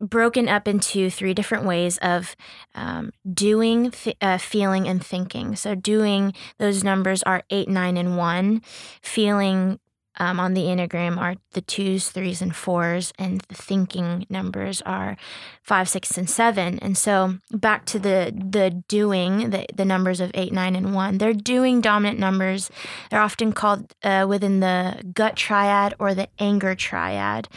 [0.00, 2.36] broken up into three different ways of
[2.74, 5.56] um, doing, th- uh, feeling, and thinking.
[5.56, 8.60] So, doing those numbers are eight, nine, and one.
[9.00, 9.78] Feeling
[10.16, 15.16] um, on the Enneagram are the twos, threes, and fours, and the thinking numbers are
[15.62, 16.78] five, six, and seven.
[16.80, 21.18] And so, back to the the doing, the the numbers of eight, nine, and one.
[21.18, 22.70] They're doing dominant numbers.
[23.10, 27.48] They're often called uh, within the gut triad or the anger triad,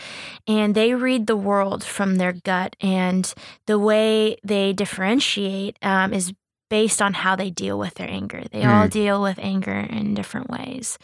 [0.47, 2.75] and they read the world from their gut.
[2.81, 3.31] And
[3.65, 6.33] the way they differentiate um, is
[6.69, 8.43] based on how they deal with their anger.
[8.51, 8.89] They all Hmm.
[8.89, 10.97] deal with anger in different ways.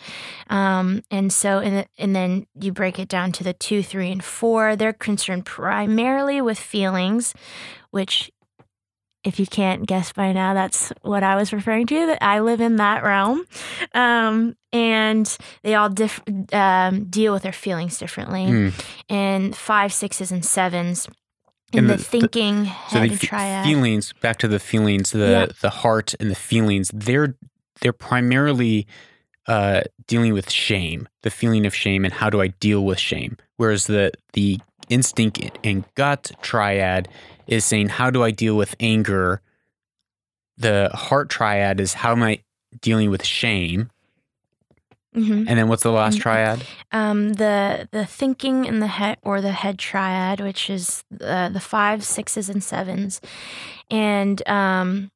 [0.50, 4.12] Um, and so, and, the, and then you break it down to the two, three,
[4.12, 4.76] and four.
[4.76, 7.34] They're concerned primarily with feelings,
[7.92, 8.30] which
[9.24, 12.08] if you can't guess by now, that's what I was referring to.
[12.08, 13.46] That I live in that realm,
[13.94, 16.22] um, and they all diff-
[16.52, 18.48] um, deal with their feelings differently.
[18.48, 18.86] Mm.
[19.08, 21.08] And five, sixes, and sevens
[21.74, 23.66] in the, the- the- thinking So head the triad.
[23.66, 25.46] feelings, back to the feelings, the Yeah.
[25.62, 27.36] the heart and the feelings, they're
[27.82, 28.88] they're primarily
[29.48, 33.38] uh, dealing with shame, the feeling of shame, and how do I deal with shame.
[33.58, 34.60] Whereas the the
[34.90, 37.08] instinct and gut triad
[37.48, 39.42] is saying how do I deal with anger.
[40.58, 42.40] The heart triad is how am I
[42.82, 43.90] dealing with shame,
[45.16, 45.46] Mhm.
[45.48, 46.22] and then what's the last Mm.
[46.22, 46.64] triad?
[46.92, 51.60] Um, the the thinking in the head or the head triad, which is the the
[51.60, 53.22] five, sixes, and sevens,
[53.92, 55.12] and um,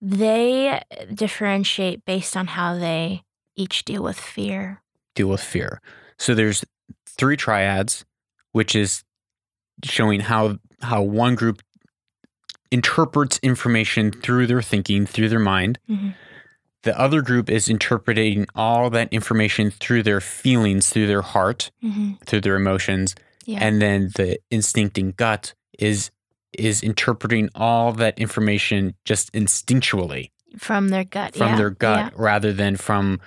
[0.00, 0.82] they
[1.12, 3.22] differentiate based on how they
[3.56, 4.80] each deal with fear.
[5.14, 5.80] deal with fear.
[6.18, 6.64] So there's
[7.06, 8.04] three triads,
[8.52, 9.02] which is
[9.84, 11.60] showing how how one group
[12.70, 15.78] interprets information through their thinking, through their mind.
[15.90, 16.14] Mhm.
[16.84, 22.12] The other group is interpreting all that information through their feelings, through their heart, hmm
[22.26, 23.14] through their emotions.
[23.46, 23.58] Yeah.
[23.64, 26.10] And then the instinct and gut is
[26.58, 31.34] is interpreting all that information just instinctually from their gut.
[31.34, 33.20] from yeah, their gut rather than from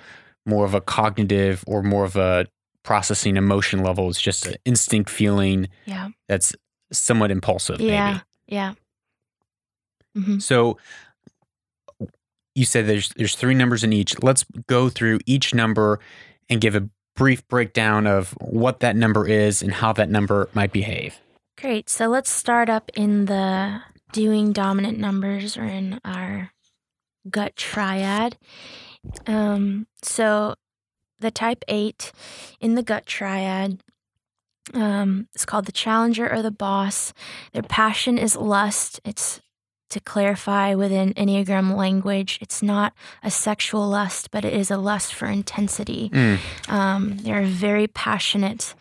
[0.44, 2.46] more of a cognitive or more of a
[2.82, 4.08] processing emotion level.
[4.08, 6.08] It's just an instinct feeling Yeah.
[6.28, 6.52] that's
[6.92, 8.06] somewhat impulsive, Yeah.
[8.12, 8.20] maybe.
[8.48, 8.74] Yeah.
[10.14, 10.78] hmm So
[12.54, 14.20] you said there's there's three numbers in each.
[14.22, 16.00] Let's go through each number
[16.48, 20.72] and give a brief breakdown of what that number is and how that number might
[20.72, 21.20] behave.
[21.58, 21.88] Great.
[21.88, 23.80] So let's start up in the
[24.12, 26.50] doing dominant numbers or in our
[27.30, 28.36] gut triad.
[29.26, 30.54] Um, so
[31.20, 32.12] the type eight
[32.60, 33.82] in the gut triad
[34.74, 37.12] um, is called the challenger or the boss.
[37.52, 39.00] Their passion is lust.
[39.04, 39.40] It's
[39.92, 45.14] to clarify within Enneagram language, it's not a sexual lust, but it is a lust
[45.14, 46.10] for intensity.
[46.12, 48.74] Mm, Um, they're very passionate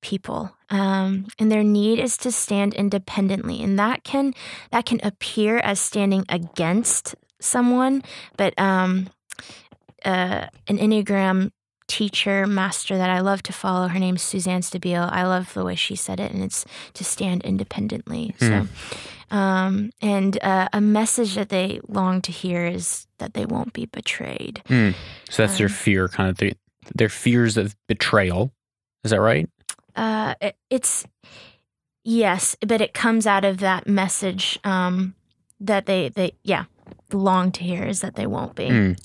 [0.00, 4.34] people, um, and their need is to stand independently, and that can
[4.70, 8.02] that can appear as standing against someone,
[8.36, 9.08] but um,
[10.04, 11.50] uh, an Enneagram
[11.98, 13.86] teacher master that I love to follow.
[13.88, 15.08] Her name's Suzanne Stabile.
[15.12, 18.34] I love the way she said it, and it's to stand independently.
[18.40, 18.66] So,
[19.30, 23.86] um, and uh, a message that they long to hear is that they won't be
[23.86, 24.62] betrayed.
[24.68, 24.94] mm.
[25.30, 26.54] So that's their Um, fear, kind of the,
[26.94, 28.50] their fears of betrayal.
[29.04, 29.48] Is that right?
[29.94, 31.06] Uh, it, it's
[32.02, 35.14] yes, but it comes out of that message um,
[35.60, 36.64] that they they yeah
[37.12, 38.68] long to hear is that they won't be.
[38.68, 38.98] Mm.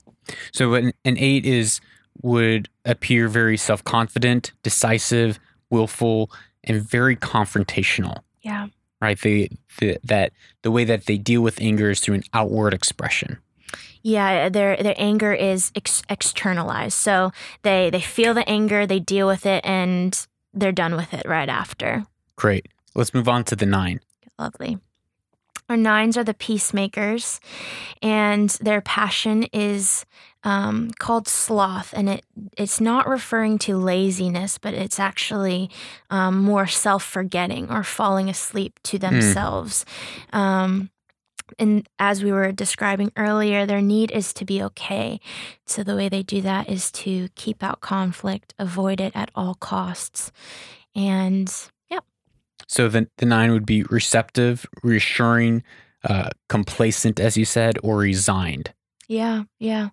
[0.51, 1.81] So an, an eight is
[2.21, 6.31] would appear very self confident, decisive, willful,
[6.63, 8.19] and very confrontational.
[8.41, 8.67] Yeah,
[9.01, 9.19] Right?
[9.21, 13.37] They, the, that the way that they deal with anger is through an outward expression.
[14.01, 14.49] yeah.
[14.49, 17.31] Their their anger is ex- externalized, so
[17.63, 21.49] they they feel the anger, they deal with it, and they're done with it right
[21.49, 22.05] after.
[22.35, 22.67] Great.
[22.95, 23.99] Let's move on to the nine.
[24.37, 24.79] Lovely.
[25.69, 27.39] Our nines are the peacemakers,
[28.01, 30.05] and their passion is
[30.43, 32.25] um, called sloth, and it
[32.57, 35.69] it's not referring to laziness, but it's actually
[36.09, 39.85] um, more self forgetting or falling asleep to themselves.
[40.31, 40.89] Um,
[41.57, 45.19] and as we were describing earlier, their need is to be okay.
[45.65, 49.55] So the way they do that is to keep out conflict, avoid it at all
[49.55, 50.31] costs,
[50.95, 51.53] and
[51.89, 51.99] yeah.
[52.67, 55.63] So the, the nine would be receptive, reassuring,
[56.03, 58.73] uh, complacent, as you said, or resigned.
[59.07, 59.89] Yeah, yeah.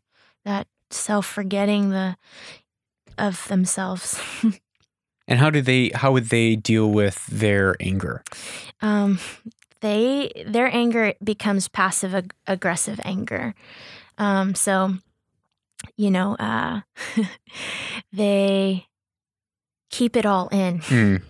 [0.47, 2.17] That self-forgetting the
[3.19, 4.19] of themselves.
[5.29, 5.91] And how do they?
[5.93, 8.23] How would they deal with their anger?
[8.81, 9.19] um
[9.81, 13.53] they their anger becomes passive ag- aggressive anger.
[14.19, 14.99] Um so
[15.97, 16.83] you know, uh
[18.13, 18.87] they
[19.91, 21.23] keep it all in Mm.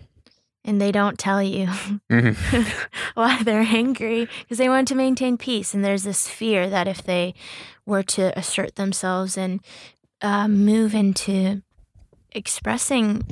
[0.65, 1.67] and they don't tell you
[2.11, 2.37] Mhm.
[3.15, 7.03] why they're angry because they want to maintain peace and there's this fear that if
[7.03, 7.35] they
[7.87, 9.61] were to assert themselves and
[10.23, 11.63] uh, move into
[12.33, 13.25] expressing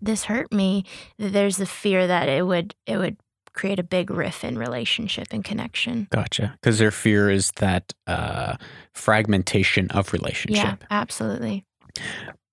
[0.00, 0.84] this hurt me
[1.18, 3.16] there's the fear that it would it would
[3.54, 6.56] create a big rift in relationship and connection Gotcha.
[6.60, 8.56] Because their fear is that uh,
[8.94, 10.64] fragmentation of relationship.
[10.64, 11.64] yeah absolutely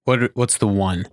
[0.06, 1.06] What What's the one?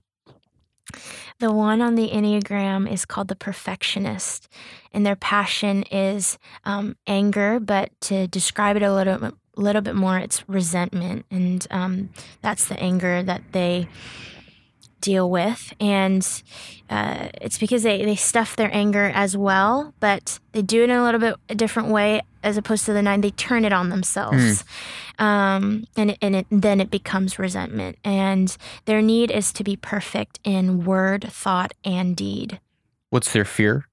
[1.38, 4.48] The one on the Enneagram is called the perfectionist,
[4.92, 9.94] and their passion is um, anger, but to describe it a little, bit- little bit
[9.94, 11.26] more, it's resentment.
[11.30, 12.10] And um,
[12.42, 13.88] that's the anger that they
[15.00, 15.72] deal with.
[15.78, 16.26] And
[16.90, 20.96] uh, it's because they, they stuff their anger as well, but they do it in
[20.96, 23.88] a little bit a different way as opposed to the nine, they turn it on
[23.88, 24.64] themselves.
[25.18, 27.98] Um, and it, and it, then it becomes resentment.
[28.04, 32.60] And their need is to be perfect in word, thought, and deed.
[33.10, 33.86] What's their fear?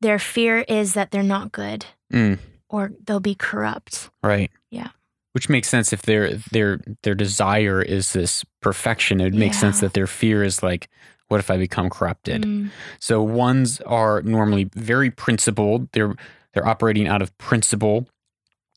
[0.00, 4.10] Their fear is that they're not good Mm, or they'll be corrupt.
[4.22, 4.50] right.
[4.70, 4.88] Yeah.
[5.32, 9.20] Which makes sense if their their their desire is this perfection.
[9.20, 10.88] It would make sense that their fear is like,
[11.28, 12.42] what if I become corrupted?
[12.42, 15.88] Mm, So ones are normally very principled.
[15.92, 16.14] They're
[16.54, 18.08] they're operating out of principle.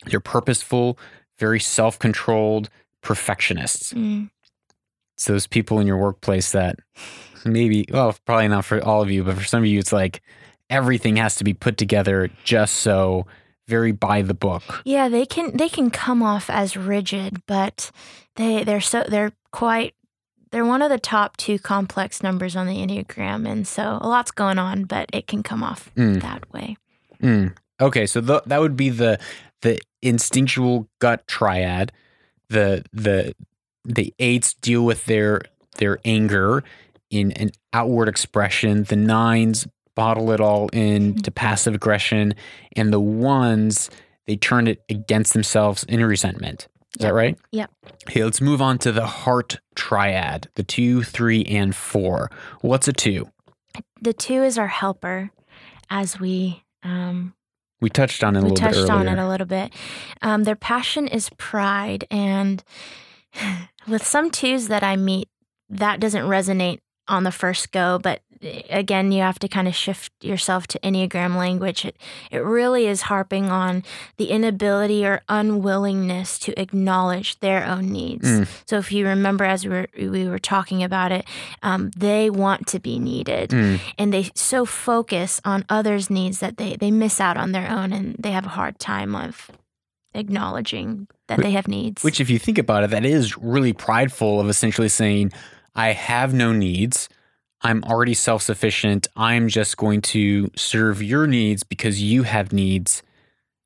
[0.05, 0.99] They're purposeful,
[1.39, 2.69] very self-controlled,
[3.01, 3.93] perfectionists.
[3.93, 4.29] mm.
[5.15, 6.77] It's those people in your workplace that
[7.45, 10.21] maybe, well, probably not for all of you, but for some of you, it's like
[10.69, 13.25] everything has to be put together just so,
[13.67, 14.81] very by the book.
[14.85, 17.91] Yeah, they can they can come off as rigid, but
[18.35, 19.93] they they're so they're quite
[20.51, 24.31] they're one of the top two complex numbers on the Enneagram, and so a lot's
[24.31, 26.21] going on, but it can come off Mm.
[26.21, 26.75] that way.
[27.21, 27.55] Mm.
[27.79, 29.19] Okay, so th- that would be the
[29.61, 31.91] the instinctual gut triad.
[32.49, 33.33] The the
[33.85, 35.41] the eights deal with their
[35.77, 36.63] their anger
[37.09, 38.83] in an outward expression.
[38.83, 42.33] The nines bottle it all into passive aggression,
[42.75, 43.89] and the ones
[44.27, 46.67] they turn it against themselves in resentment.
[46.97, 47.37] Is that right?
[47.51, 47.71] Yep.
[48.09, 50.49] Okay, let's move on to the heart triad.
[50.55, 52.29] The two, three, and four.
[52.59, 53.29] What's a two?
[54.01, 55.31] The two is our helper,
[55.89, 57.33] as we um,
[57.79, 59.73] We touched on it a we little bit touched on it a little bit.
[60.21, 62.61] Um, their passion is pride, and
[63.87, 65.29] with some twos that I meet,
[65.69, 66.79] that doesn't resonate
[67.11, 67.99] on the first go.
[67.99, 71.85] But eh, again, you have to kind of shift yourself to Enneagram language.
[71.85, 71.95] It
[72.31, 73.83] it really is harping on
[74.17, 78.27] the inability or unwillingness to acknowledge their own needs.
[78.27, 78.47] Mm.
[78.67, 81.25] So if you remember, as we were, we were talking about it,
[81.61, 83.79] um, they want to be needed Mm.
[83.99, 87.91] and they so focus on others' needs that they, they miss out on their own
[87.93, 89.51] and they have a hard time of
[90.13, 92.03] acknowledging that Wh- they have needs.
[92.03, 95.31] Which, if you think about it, that is really prideful of essentially saying,
[95.75, 97.09] I have no needs.
[97.61, 99.07] I'm already self sufficient.
[99.15, 103.03] I'm just going to serve your needs because you have needs.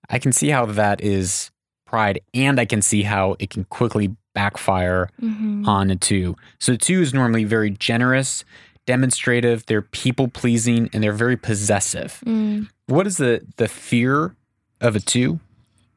[0.10, 1.50] I can see how that is
[1.88, 5.66] pride, and I can see how it can quickly backfire Mhm.
[5.66, 6.36] on a two.
[6.60, 8.44] So, two is normally very generous,
[8.86, 12.22] demonstrative, they're people pleasing, and they're very possessive.
[12.26, 12.68] Mm.
[12.88, 14.36] What is the, the fear
[14.82, 15.40] of a two?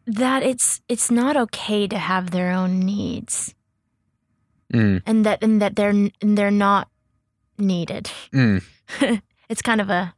[0.07, 3.55] That it's it's not okay to have their own needs
[4.73, 6.89] Mm, and that and that they're and they're not
[7.59, 8.11] needed.
[8.33, 8.63] mm,
[9.49, 10.15] It's kind of a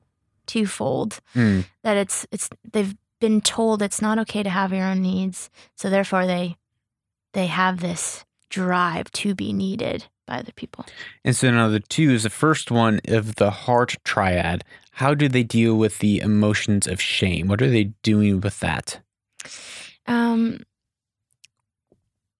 [0.46, 1.64] twofold mm.
[1.84, 5.88] that it's it's they've been told it's not okay to have your own needs, so
[5.88, 6.56] therefore they
[7.32, 10.84] they have this drive to be needed by other people.
[11.24, 14.64] And so now the two is the first one of the heart triad.
[14.92, 17.48] How do they deal with the emotions of shame?
[17.48, 19.00] What are they doing with that?
[20.06, 20.60] Um,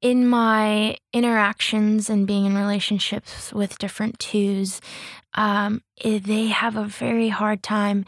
[0.01, 4.81] in my interactions and being in relationships with different twos,
[5.35, 8.05] um, eh, they have a very hard time.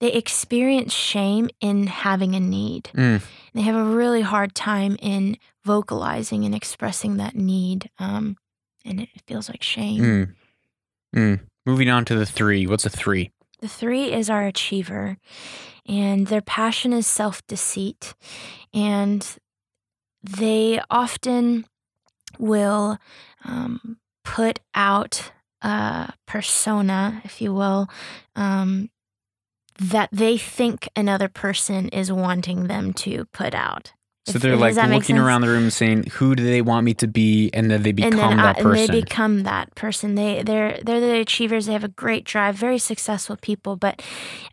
[0.00, 2.90] They experience shame in having a need.
[2.94, 3.22] Mm.
[3.54, 7.90] They have a really hard time in vocalizing and expressing that need.
[7.98, 8.36] Um,
[8.84, 10.02] and it feels like shame.
[10.02, 10.34] Mm.
[11.14, 11.40] Mm.
[11.64, 12.66] Moving on to the three.
[12.66, 13.32] What's a three?
[13.60, 15.16] The three is our achiever,
[15.86, 18.14] and their passion is self deceit.
[18.74, 19.26] And
[20.26, 21.66] they often
[22.38, 22.98] will
[23.44, 27.88] um, put out a persona, if you will,
[28.34, 28.90] um,
[29.78, 33.92] that they think another person is wanting them to put out.
[34.26, 37.06] So If- they're like looking around the room saying, "Who do they want me to
[37.06, 38.66] be?" And then they become and then that I, person.
[38.66, 40.16] and they become that person.
[40.16, 41.66] They they're they're the achievers.
[41.66, 43.76] They have a great drive, very successful people.
[43.76, 44.02] But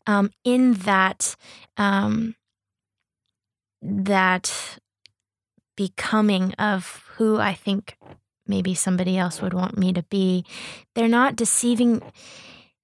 [0.05, 1.35] um, in that
[1.77, 2.35] um,
[3.81, 4.77] that
[5.75, 7.97] becoming of who I think
[8.47, 10.45] maybe somebody else would want me to be,
[10.95, 12.01] they're not deceiving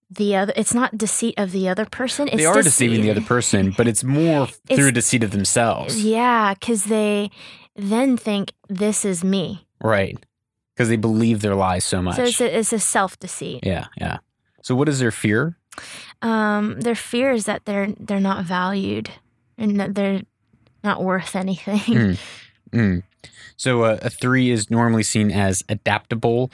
[0.10, 0.54] the other.
[0.56, 2.28] It's not deceit of the other person.
[2.28, 6.54] It's they are deceiving the other person, but it's more through deceit of themselves, Yeah,
[6.54, 7.30] because they
[7.76, 9.68] then think this is me.
[9.84, 10.18] right?
[10.76, 12.16] Because they believe their lies so much.
[12.16, 13.60] So it's a, it's a self deceit.
[13.66, 14.18] yeah, yeah.
[14.64, 15.58] So what is their fear?
[16.22, 19.10] Um, their fear is that they're they're not valued
[19.58, 20.22] and that they're
[20.84, 21.80] not worth anything.
[21.80, 22.20] Mm.
[22.72, 23.04] Mm.
[23.58, 26.52] So uh, a three is normally seen as adaptable,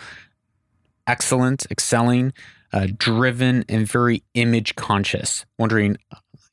[1.07, 2.33] excellent, excelling,
[2.73, 5.45] uh, driven, and very image conscious.
[5.57, 5.97] Wondering,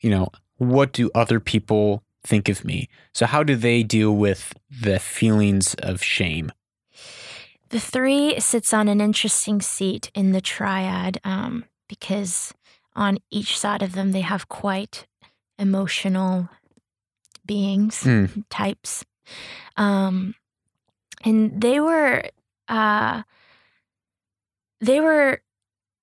[0.01, 2.89] you know, what do other people think of me?
[3.15, 6.53] So how do they deal with the feelings of shame?
[7.71, 12.53] The three sits on an interesting seat in the triad um, because
[12.95, 15.07] on each side of them they have quite
[15.59, 16.51] emotional
[17.47, 18.45] beings Mm.
[18.51, 19.05] types
[19.77, 20.35] um
[21.25, 22.23] and they were
[22.69, 23.23] uh
[24.81, 25.41] they were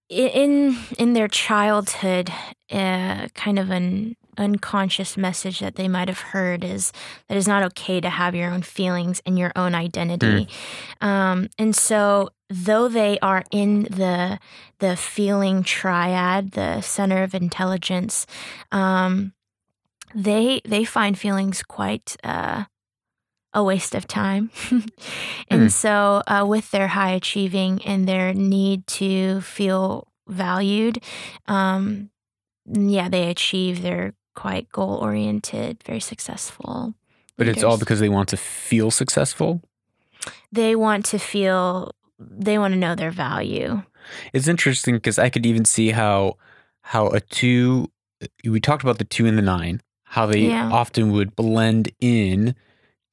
[0.10, 2.32] in in their childhood
[2.72, 6.92] uh, kind of an unconscious message that they might have heard is
[7.28, 10.48] that it's not okay to have your own feelings and your own identity.
[11.02, 14.40] Um, and so though they are in the
[14.80, 18.26] the feeling triad the center of intelligence
[18.72, 19.34] um,
[20.16, 22.64] they they find feelings quite uh,
[23.54, 24.52] a waste of time.
[25.50, 25.72] and Mm.
[25.72, 31.02] so, uh, with their high achieving and their need to feel valued,
[31.48, 32.10] um,
[32.66, 33.82] yeah, they achieve.
[33.82, 36.94] They're quite goal oriented, very successful.
[37.38, 39.62] But it's all because they want to feel successful.
[40.52, 43.82] they want to feel, they want to know their value.
[44.34, 46.38] It's interesting because I could even see how
[46.82, 47.90] how a two
[48.44, 50.70] we talked about the two and the nine, how they Yeah.
[50.72, 52.56] often would blend in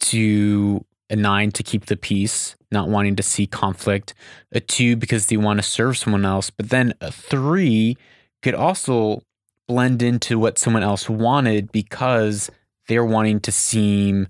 [0.00, 4.14] to a nine to keep the peace, not wanting to see conflict,
[4.52, 7.96] a two because they want to serve someone else, but then a three
[8.42, 9.22] could also
[9.68, 12.50] blend into what someone else wanted because
[12.88, 14.28] they're wanting to seem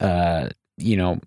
[0.00, 1.18] uh you know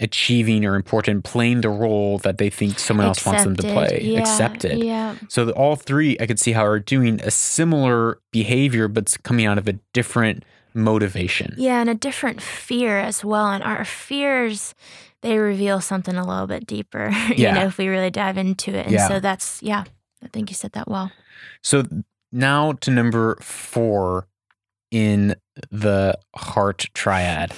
[0.00, 4.00] achieving or important playing the role that they think someone else wants them to play
[4.02, 4.82] Yeah, accepted.
[4.82, 5.14] Yeah.
[5.28, 9.16] so the, all three i could see how are doing a similar behavior but it's
[9.16, 10.44] coming out of a different
[10.74, 13.46] motivation Yeah, and a different fear as well.
[13.48, 14.74] And our fears,
[15.22, 17.54] they reveal something a little bit deeper, you Yeah.
[17.54, 18.86] know, if we really dive into it.
[18.86, 19.08] And Yeah.
[19.08, 19.84] so that's, yeah,
[20.22, 21.10] I think you said that well.
[21.62, 21.84] so
[22.32, 24.26] now to number four
[24.90, 25.34] in
[25.70, 27.52] the heart triad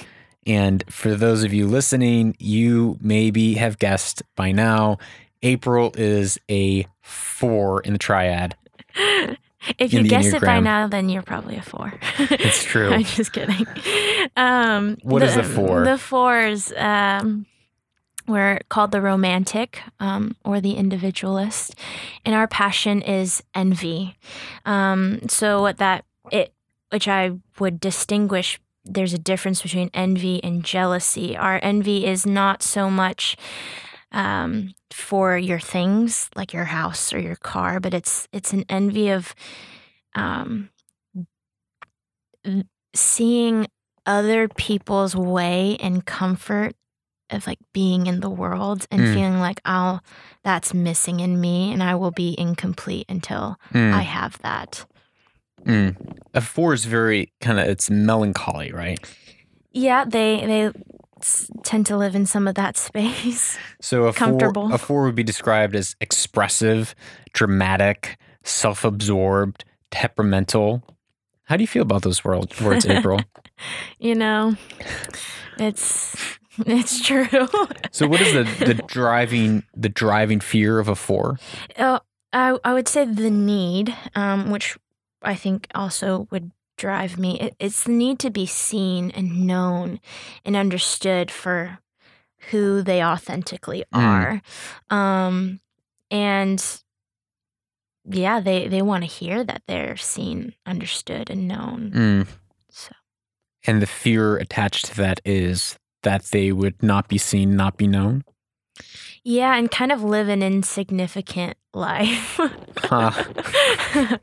[0.45, 4.97] and for those of you listening you maybe have guessed by now
[5.41, 8.55] april is a four in the triad
[9.77, 11.93] if you guess it by now, then you're probably a four.
[12.19, 12.91] It's true.
[12.91, 13.65] I'm just kidding.
[14.35, 15.83] Um, What is the four?
[15.83, 17.45] The fours um,
[18.27, 21.75] were called the romantic um, or the individualist,
[22.25, 24.15] and our passion is envy.
[24.65, 26.53] Um, so what that it,
[26.91, 28.59] which I would distinguish.
[28.89, 31.35] There's a difference between envy and jealousy.
[31.35, 33.35] Our envy is not so much
[34.11, 39.09] um, for your things like your house or your car, but it's it's an envy
[39.09, 39.33] of
[40.15, 40.69] um,
[42.95, 43.67] seeing
[44.05, 46.73] other people's way and comfort
[47.29, 49.13] of like being in the world and Mm.
[49.13, 50.01] feeling like I'll
[50.43, 54.85] that's missing in me and I will be incomplete until Mm, I have that.
[55.65, 55.95] mm.
[56.33, 58.97] a four is very kind of it's melancholy right
[59.73, 60.71] Yeah, they they
[61.63, 63.57] tend to live in some of that space.
[63.81, 64.67] So a Comfortable.
[64.67, 66.95] four, a four would be described as expressive,
[67.33, 70.83] dramatic, self-absorbed, temperamental.
[71.45, 73.21] How do you feel about those word, words, April?
[73.99, 74.55] you know,
[75.57, 77.27] it's it's true.
[77.91, 81.39] so what is the, the driving the driving fear of a four?
[81.75, 81.99] Uh,
[82.33, 84.77] I I would say the need, um, which
[85.21, 87.39] I think also would drive me.
[87.39, 89.99] It, it's the need to be seen and known
[90.45, 91.79] and understood for
[92.51, 94.41] who they authentically Mm.
[94.91, 95.59] are, um,
[96.09, 96.63] and
[98.05, 101.91] yeah, they they want to hear that they're seen, understood, and known.
[101.91, 102.27] Mm.
[102.69, 102.93] So
[103.65, 107.87] And the fear attached to that is that they would not be seen, not be
[107.87, 108.23] known.
[109.29, 112.39] Yeah, and kind of live an insignificant life.
[112.77, 113.11] Huh.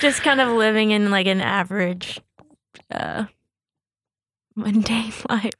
[0.00, 2.20] just kind of living in like an average
[2.90, 3.24] uh
[4.56, 5.52] mundane life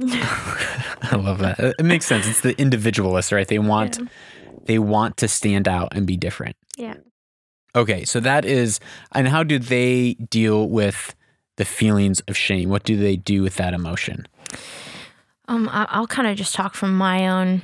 [0.00, 1.58] I love that.
[1.60, 2.26] It it makes sense.
[2.26, 3.46] It's the individualist, right?
[3.46, 4.06] They want Yeah.
[4.64, 6.56] they want to stand out and be different.
[6.76, 6.94] Yeah.
[7.76, 8.80] Okay, so that is
[9.14, 11.14] and how do they deal with
[11.56, 12.70] the feelings of shame?
[12.70, 14.26] What do they do with that emotion?
[15.48, 17.62] Um i'll kind of just talk from my own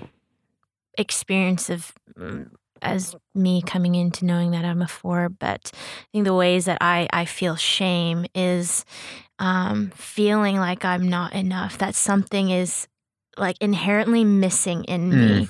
[0.97, 2.49] experience of mm,
[2.83, 6.79] as me coming into knowing that i'm a four but i think the ways that
[6.81, 8.85] i i feel shame is
[9.39, 12.89] um feeling like i'm not enough that something is
[13.37, 15.49] like inherently missing in me.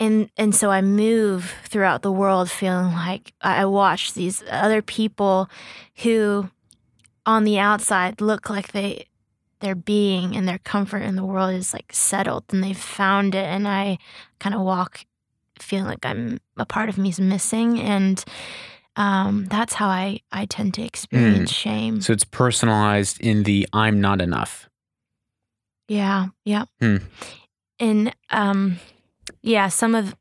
[0.00, 5.48] And and so i move throughout the world feeling like I watch these other people
[6.02, 6.50] who
[7.26, 9.06] on the outside look like they
[9.60, 13.44] their being and their comfort in the world is like settled and they've found it
[13.44, 13.98] and i
[14.38, 15.04] kind of walk
[15.58, 18.24] feeling like i'm a part of me is missing and
[18.96, 24.00] um, that's how i i tend to experience shame So it's personalized in the I'm
[24.00, 24.68] not enough.
[25.88, 26.96] yeah yeah Hmm.
[27.78, 28.76] and um
[29.42, 30.14] yeah some of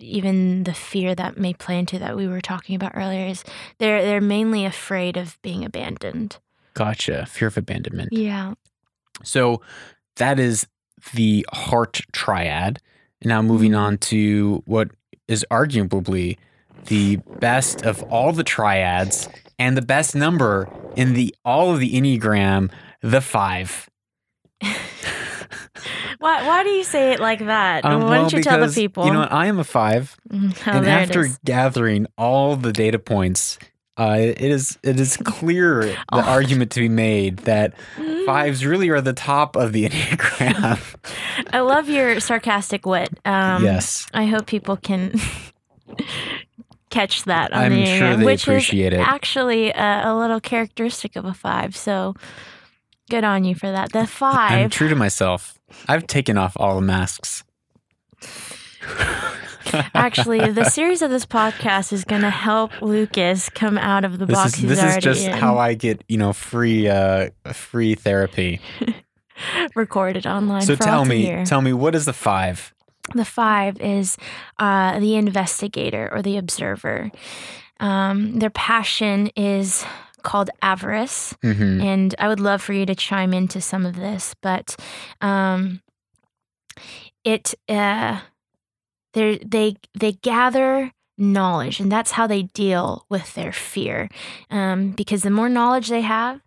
[0.00, 3.42] even the fear that may play into that we were talking about earlier is
[3.78, 6.38] they're they're mainly afraid of being abandoned.
[6.74, 7.26] Gotcha.
[7.26, 8.12] Fear of abandonment.
[8.12, 8.54] Yeah.
[9.22, 9.60] So
[10.16, 10.66] that is
[11.14, 12.78] the heart triad.
[13.20, 14.90] And now moving on to what
[15.28, 16.38] is arguably
[16.86, 21.92] the best of all the triads and the best number in the all of the
[21.92, 22.70] Enneagram,
[23.00, 23.88] the five.
[26.18, 27.84] Why why do you say it like that?
[27.84, 29.06] Um, why well, don't you tell the people?
[29.06, 29.32] You know what?
[29.32, 30.16] I am a five.
[30.30, 30.56] Mhm.
[30.66, 33.58] Oh, and after gathering all the data points,
[33.98, 36.20] uh, it is it is clear the Oh.
[36.20, 38.24] argument to be made that Mm.
[38.26, 40.78] fives really are the top of the Enneagram.
[41.52, 43.10] I love your sarcastic wit.
[43.24, 44.06] Um, yes.
[44.14, 45.12] I hope people can
[46.90, 49.06] catch that on I'm the sure they which appreciate is it.
[49.06, 51.76] actually a, a little characteristic of a five.
[51.76, 52.14] So
[53.10, 53.92] good on you for that.
[53.92, 54.52] The five.
[54.52, 55.58] I'm true to myself.
[55.88, 57.44] I've taken off all the masks.
[59.94, 64.26] Actually, the series of this podcast is going to help Lucas come out of the
[64.26, 65.32] This box is he's this is just in.
[65.32, 68.60] how I get you know free uh free therapy.
[69.74, 70.62] recorded online.
[70.62, 71.44] so tell me, hear.
[71.44, 72.72] tell me, what is the five?
[73.14, 74.16] The five is
[74.58, 77.10] uh, the investigator or the observer.
[77.80, 79.84] Um, their passion is
[80.22, 81.34] called avarice.
[81.42, 84.76] hmm And I would love for you to chime into some of this, but
[85.20, 85.82] um,
[87.24, 88.20] it uh,
[89.12, 94.08] they they they gather knowledge, and that's how they deal with their fear.
[94.50, 96.40] Um, because the more knowledge they have,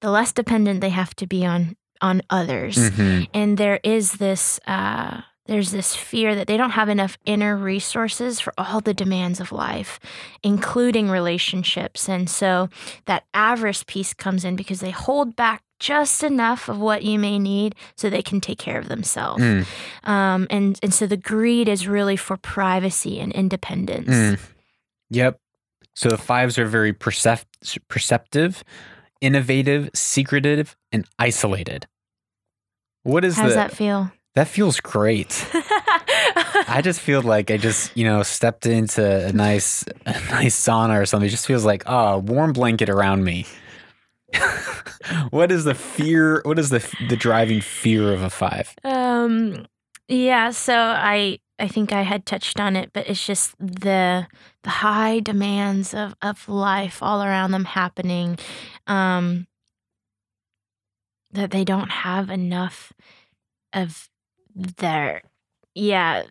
[0.00, 2.76] the less dependent they have to be on on others.
[2.90, 7.56] Hmm and there is this uh, there's this fear that they don't have enough inner
[7.56, 9.98] resources for all the demands of life
[10.42, 12.08] including relationships.
[12.08, 12.68] And so
[13.06, 17.38] that avarice piece comes in because they hold back just enough of what you may
[17.38, 19.66] need so they can take care of themselves Mm,
[20.08, 24.38] um, and and so the greed is really for privacy and independence mm.
[25.10, 25.38] Yep.
[25.94, 27.46] So the fives are very percept-
[27.88, 28.62] perceptive,
[29.20, 31.86] innovative, secretive, and isolated.
[33.02, 35.48] What is how does that feel that feels great.
[36.68, 41.00] I just feel like I just, you know, stepped into a nice, a nice sauna
[41.00, 41.26] or something.
[41.26, 43.46] It just feels like, oh, warm blanket around me.
[45.30, 46.40] What is the fear?
[46.44, 48.74] What is the the driving fear of a five?
[48.84, 49.66] Um
[50.08, 54.26] yeah, so I I think I had touched on it, but it's just the
[54.62, 58.38] the high demands of of life all around them happening
[58.86, 59.46] um
[61.32, 62.92] that they don't have enough
[63.72, 64.08] of
[64.54, 65.22] their
[65.74, 66.22] yeah,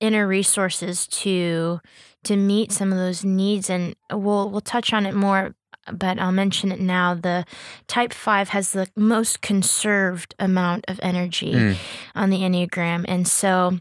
[0.00, 1.80] inner resources to
[2.24, 5.54] to meet some of those needs and we'll we'll touch on it more
[5.92, 7.14] but I'll mention it now.
[7.14, 7.44] The
[7.88, 11.76] type 5 has the most conserved amount of energy Mm.
[12.14, 13.04] on the Enneagram.
[13.08, 13.78] And so,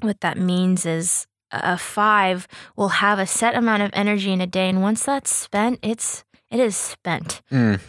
[0.00, 4.46] what that means is a five will have a set amount of energy in a
[4.46, 4.68] day.
[4.68, 7.42] And once that's spent, it's it is spent.
[7.50, 7.80] Mm.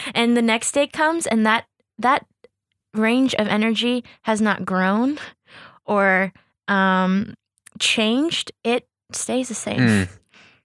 [0.14, 1.66] and the next day comes and that
[1.98, 2.26] that
[2.94, 5.18] range of energy has not grown
[5.84, 6.32] or
[6.68, 7.34] um,
[7.78, 8.52] changed.
[8.64, 9.78] It stays the same.
[9.80, 10.08] Mm.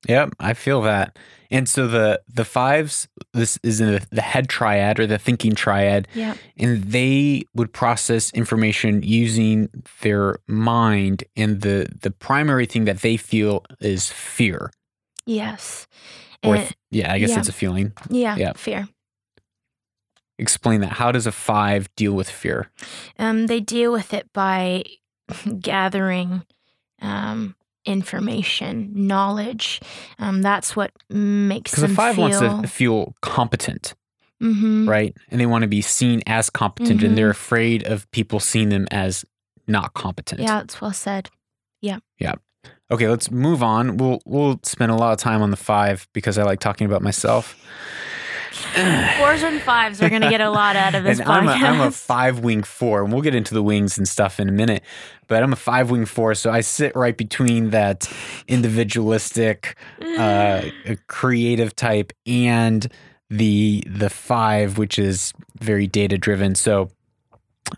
[0.08, 1.18] Yep, I feel that.
[1.50, 5.56] And so the the fives, this is in the, the head triad or the thinking
[5.56, 6.36] triad, Yeah.
[6.58, 9.70] and they would process information using
[10.02, 11.24] their mind.
[11.36, 14.72] And the the primary thing that they feel is fear.
[15.26, 15.88] Yes.
[16.44, 17.40] Or And- yeah, I guess yeah.
[17.40, 17.94] it's a feeling.
[18.10, 18.54] yeah, yeah.
[18.56, 18.88] fear.
[20.40, 20.94] Explain that.
[20.94, 22.70] How does a five deal with fear?
[23.18, 24.84] Um, they deal with it by
[25.60, 26.44] gathering
[27.02, 27.56] um,
[27.88, 29.80] information, knowledge.
[30.20, 32.22] Um, that's what makes them five feel.
[32.30, 33.94] wants to feel competent,
[34.42, 34.88] Mhm.
[34.88, 35.16] right?
[35.30, 37.16] And they want to be seen as competent, and Mhm.
[37.16, 39.26] they're afraid of people seeing them as
[39.68, 40.42] not competent.
[40.42, 41.30] Yeah, it's well said.
[41.82, 42.00] Yeah.
[42.20, 42.34] Yeah.
[42.90, 43.98] Okay, let's move on.
[43.98, 47.02] We'll we'll spend a lot of time on the five because I like talking about
[47.02, 47.56] myself.
[49.18, 51.52] Fours and fives are going to get a lot out of this and I'm a,
[51.52, 51.64] podcast.
[51.64, 54.52] I'm a five wing four, and we'll get into the wings and stuff in a
[54.52, 54.84] minute.
[55.28, 58.12] But I'm a five wing four, so I sit right between that
[58.48, 59.76] individualistic,
[60.18, 60.64] uh,
[61.08, 62.88] creative type and
[63.30, 66.56] the the five, which is very data driven.
[66.56, 66.90] So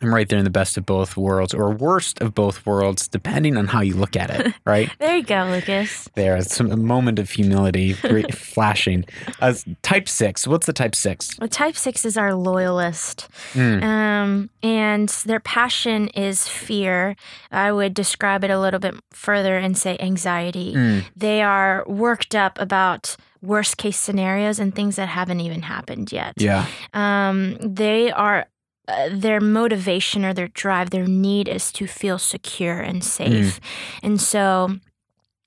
[0.01, 3.57] I'm right there in the best of both worlds, or worst of both worlds, depending
[3.57, 4.53] on how you look at it.
[4.65, 6.09] Right there you go, Lucas.
[6.13, 7.93] there, it's a moment of humility
[8.31, 9.05] flashing.
[9.41, 10.45] Uh, type six.
[10.45, 11.39] What's the type six?
[11.39, 13.27] Well, type six is our loyalist.
[13.53, 13.81] Mm.
[13.81, 17.15] Um, and their passion is fear.
[17.51, 20.75] I would describe it a little bit further and say anxiety.
[20.75, 21.05] Mm.
[21.15, 26.33] They are worked up about worst case scenarios and things that haven't even happened yet.
[26.37, 26.67] Yeah.
[26.93, 28.45] Um, they are
[28.89, 33.59] uh, their motivation or their drive, their need is to feel secure and safe.
[34.01, 34.77] And so,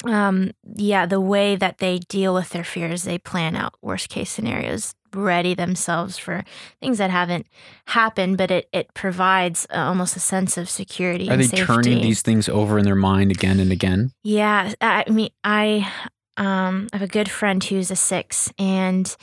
[0.07, 4.31] um, yeah, the way that they deal with their fears, they plan out worst case
[4.31, 6.45] scenarios, ready themselves for
[6.81, 7.47] things that haven't
[7.87, 11.29] happened, but it, it provides uh, almost a sense of security.
[11.29, 11.67] Are and they safety.
[11.67, 14.13] turning these things over in their mind again and again?
[14.23, 15.91] Yeah, I mean, I
[16.37, 19.15] um, I have a good friend who's a six, and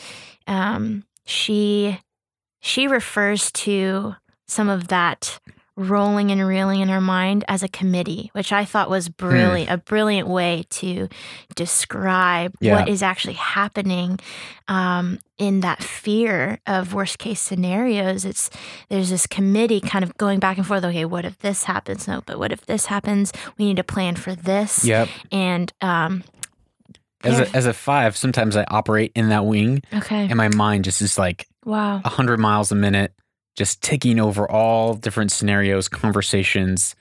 [0.45, 1.99] um, she
[2.59, 4.15] she refers to
[4.47, 5.39] some of that
[5.75, 9.77] rolling and reeling in her mind as a committee, which I thought was brilliant, a
[9.77, 11.07] brilliant way to
[11.55, 12.75] describe Yeah.
[12.79, 14.19] what is actually happening
[14.67, 18.25] um, in that fear of worst case scenarios.
[18.25, 18.49] It's
[18.89, 20.83] there's this committee kind of going back and forth.
[20.83, 22.07] Okay, what if this happens?
[22.07, 23.31] No, but what if this happens?
[23.57, 24.83] We need to plan for this.
[24.83, 25.07] Yep.
[25.31, 26.23] And um,
[27.23, 27.45] As Yeah.
[27.51, 31.01] a, as a five, sometimes I operate in that wing, okay, and my mind just
[31.01, 33.13] is like wow, hundred miles a minute,
[33.57, 36.95] just ticking over all different scenarios, conversations,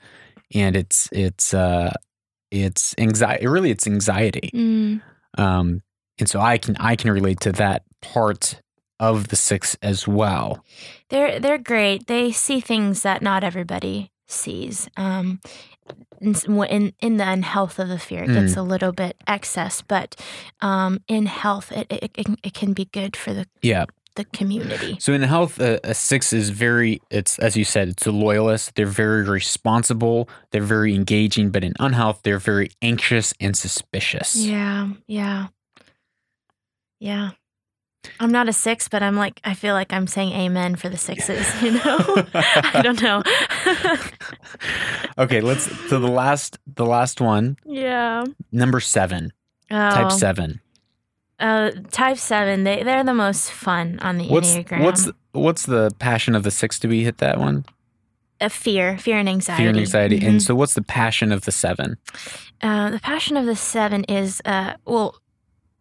[0.53, 1.93] and it's it's uh
[2.51, 3.47] it's anxiety.
[3.47, 4.49] Really, it's anxiety.
[4.53, 5.01] mm,
[5.37, 5.81] Um,
[6.19, 8.61] and so I can I can relate to that part
[8.99, 10.65] of the six as well.
[11.09, 12.07] they're they're great.
[12.07, 14.89] They see things that not everybody sees.
[14.97, 15.39] Um,
[16.21, 16.35] in,
[16.69, 18.41] in in the unhealth of the fear, it mm.
[18.41, 20.15] gets a little bit excess, but
[20.61, 23.85] um, in health, it, it it can- it can be good for the Yeah.
[24.15, 24.97] the community.
[24.99, 26.99] So in health, a, a six is very.
[27.09, 28.75] It's as you said, it's a loyalist.
[28.75, 30.27] They're very responsible.
[30.51, 31.51] They're very engaging.
[31.51, 34.35] But in unhealth, they're very anxious and suspicious.
[34.35, 35.47] Yeah, yeah,
[36.99, 37.31] yeah.
[38.19, 40.97] I'm not a six, but I'm like I feel like I'm saying amen for the
[40.97, 41.45] sixes.
[41.61, 41.97] You know,
[42.33, 43.23] I don't know.
[45.17, 45.63] okay, let's.
[45.89, 48.23] So the last, the last one, yeah.
[48.51, 49.31] number seven,
[49.71, 50.61] Oh, type seven.
[51.39, 52.63] Uh, type seven.
[52.63, 54.83] They they're the most fun on the What's enneagram.
[54.83, 56.79] what's what's the passion of the six?
[56.79, 57.65] to be hit that one?
[58.41, 59.63] a fear, fear and anxiety.
[59.63, 60.19] Fear and anxiety.
[60.21, 60.27] Mhm.
[60.27, 61.97] And so, what's the passion of the seven?
[62.61, 65.15] uh, the passion of the seven is uh, well,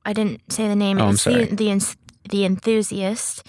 [0.05, 0.99] I didn't say the name.
[1.01, 1.45] Oh, I'm it's sorry.
[1.47, 1.71] The, the
[2.29, 3.47] the enthusiast,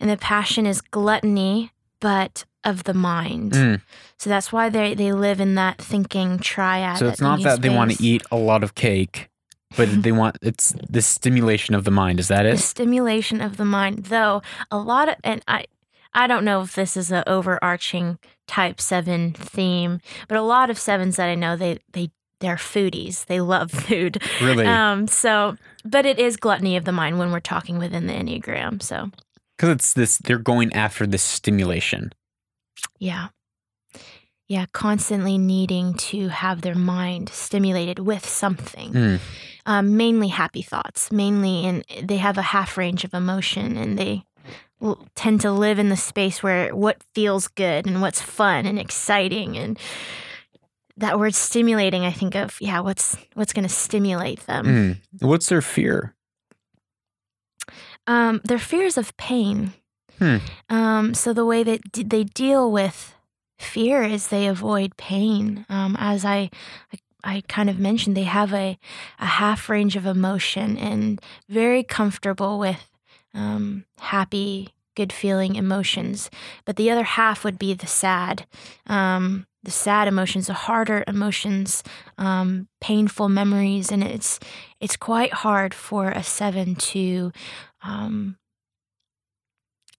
[0.00, 3.52] and the passion is gluttony, but of the mind.
[3.52, 3.80] Mm.
[4.18, 6.98] So that's why they they live in that thinking triad.
[6.98, 9.28] So it's not that they want to eat a lot of cake,
[9.76, 12.20] but they want it's the stimulation of the mind.
[12.20, 12.52] Is that it?
[12.52, 15.64] the stimulation of the mind though a lot of and i
[16.12, 20.78] i don't know if this is an overarching type 7 theme but a lot of
[20.78, 22.10] sevens that i know they they
[22.44, 24.66] they're foodies they love food Really?
[24.66, 28.80] um so but it is gluttony of the mind when we're talking within the enneagram
[28.82, 29.10] so
[29.56, 30.18] Because it's this.
[30.18, 32.12] They're going after this stimulation.
[32.98, 33.28] yeah
[34.48, 39.20] yeah constantly needing to have their mind stimulated with something Mm.
[39.66, 44.24] um, mainly happy thoughts, mainly, and they have a half range of emotion, and they
[45.14, 49.56] tend to live in the space where what feels good and what's fun and exciting,
[49.56, 49.78] and
[50.96, 52.04] that word stimulating.
[52.04, 54.66] I think of yeah, what's what's going to stimulate them.
[54.66, 55.26] Mm.
[55.26, 56.14] What's their fear?
[58.06, 59.72] Um, their fears of pain.
[60.18, 60.36] Hmm.
[60.68, 63.14] Um, so the way that d- they deal with
[63.58, 65.64] fear is they avoid pain.
[65.68, 66.50] Um, as I,
[66.92, 68.78] I, I kind of mentioned, they have a,
[69.18, 72.90] a half range of emotion and very comfortable with
[73.32, 76.30] um, happy, good feeling emotions.
[76.64, 78.46] But the other half would be the sad.
[78.86, 81.82] Um, the sad emotions, the harder emotions,
[82.18, 84.38] um, painful memories, and it's
[84.80, 87.32] it's quite hard for a seven to
[87.82, 88.36] um,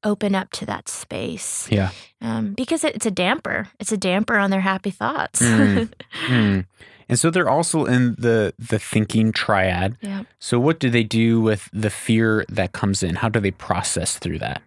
[0.03, 1.89] open up to that space Yeah.
[2.21, 3.67] um, because it, it's a damper.
[3.79, 5.41] It's a damper on their happy thoughts.
[5.41, 5.91] Mm.
[6.29, 6.65] Mm.
[7.07, 9.95] And so they're also in the the thinking triad.
[10.01, 10.23] yeah.
[10.39, 13.15] So what do they do with the fear that comes in?
[13.15, 14.61] How do they process through that?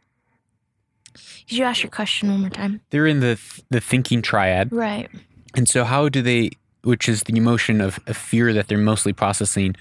[1.49, 2.81] Could you ask your question one more time?
[2.91, 3.39] They're in the
[3.71, 4.73] the thinking triad.
[4.73, 5.09] Right.
[5.57, 6.51] And so, how do they,
[6.83, 9.75] which is the emotion of, of fear that they're mostly processing,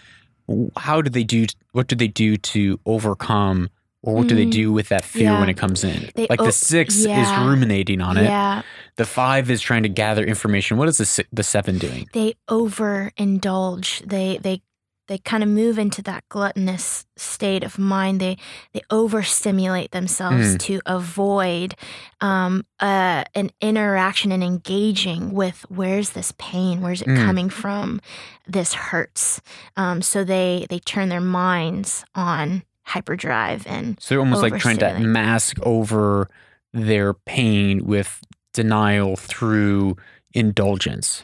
[0.78, 3.70] how do they do, what do they do to overcome,
[4.02, 6.10] or what do they Mm, do with that fear when it comes in?
[6.16, 7.22] They like o- the six yeah.
[7.22, 8.62] is ruminating on it, Yeah.
[8.96, 10.78] the five is trying to gather information.
[10.78, 12.08] What is the, the seven doing?
[12.14, 14.08] They overindulge.
[14.08, 14.62] They they
[15.08, 18.20] they kind of move into that gluttonous state of mind.
[18.20, 18.38] They
[18.74, 20.60] they overstimulate themselves Mm.
[20.60, 21.76] to avoid
[22.22, 26.82] um, uh, an interaction and engaging with where's this pain?
[26.82, 27.26] Where's it Mm.
[27.26, 28.02] coming from?
[28.48, 29.42] This hurts.
[29.76, 34.78] Um, so they they turn their minds on hyperdrive and So they're almost like trying
[34.78, 36.30] to mask over
[36.74, 38.22] their pain with
[38.54, 39.96] denial through
[40.34, 41.22] indulgence.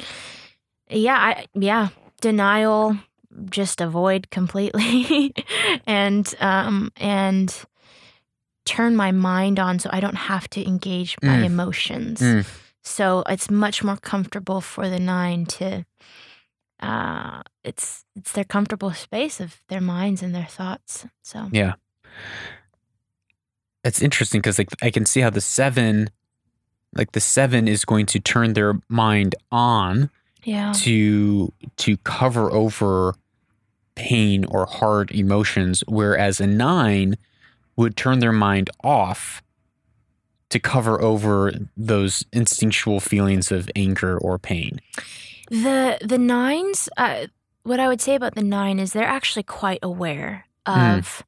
[0.90, 1.90] yeah I, yeah
[2.22, 2.98] denial
[3.50, 5.34] just avoid completely
[5.88, 7.66] and um and
[8.66, 11.46] turn my mind on so I don't have to engage my Mm.
[11.46, 12.22] emotions.
[12.22, 12.46] Mm.
[12.82, 15.86] So it's much more comfortable for the nine to
[16.80, 21.06] uh it's it's their comfortable space of their minds and their thoughts.
[21.24, 21.74] So Yeah.
[23.84, 26.10] It's interesting because like I can see how the seven,
[26.96, 30.10] like the seven, is going to turn their mind on
[30.44, 30.72] yeah.
[30.78, 33.16] to to cover over
[33.96, 37.16] pain or hard emotions, whereas a nine
[37.76, 39.42] would turn their mind off
[40.50, 44.80] to cover over those instinctual feelings of anger or pain.
[45.50, 47.28] The the nines, uh,
[47.64, 50.98] what I would say about the nine is they're actually quite aware Mm.
[51.00, 51.24] of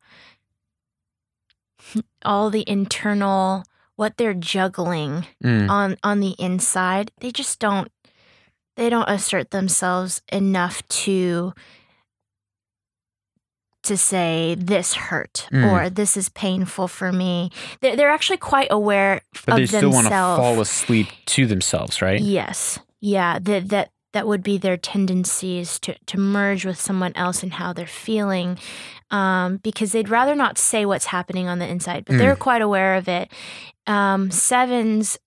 [2.24, 3.63] all the internal
[3.95, 7.11] what they're juggling Mm, on on the inside.
[7.20, 7.91] They just don't
[8.76, 11.53] they don't assert themselves enough to
[13.86, 15.72] to say this hurt Mm.
[15.72, 17.50] or this is painful for me.
[17.82, 22.20] They're, they're actually quite aware but they still want to fall asleep to themselves, right?
[22.22, 22.80] Yes.
[23.02, 23.40] Yeah.
[23.42, 27.74] That that that would be their tendencies to to merge with someone else and how
[27.74, 28.58] they're feeling,
[29.12, 32.20] um, because they'd rather not say what's happening on the inside, but Mm.
[32.20, 33.30] they're quite aware of it.
[33.88, 35.18] Um, sevens.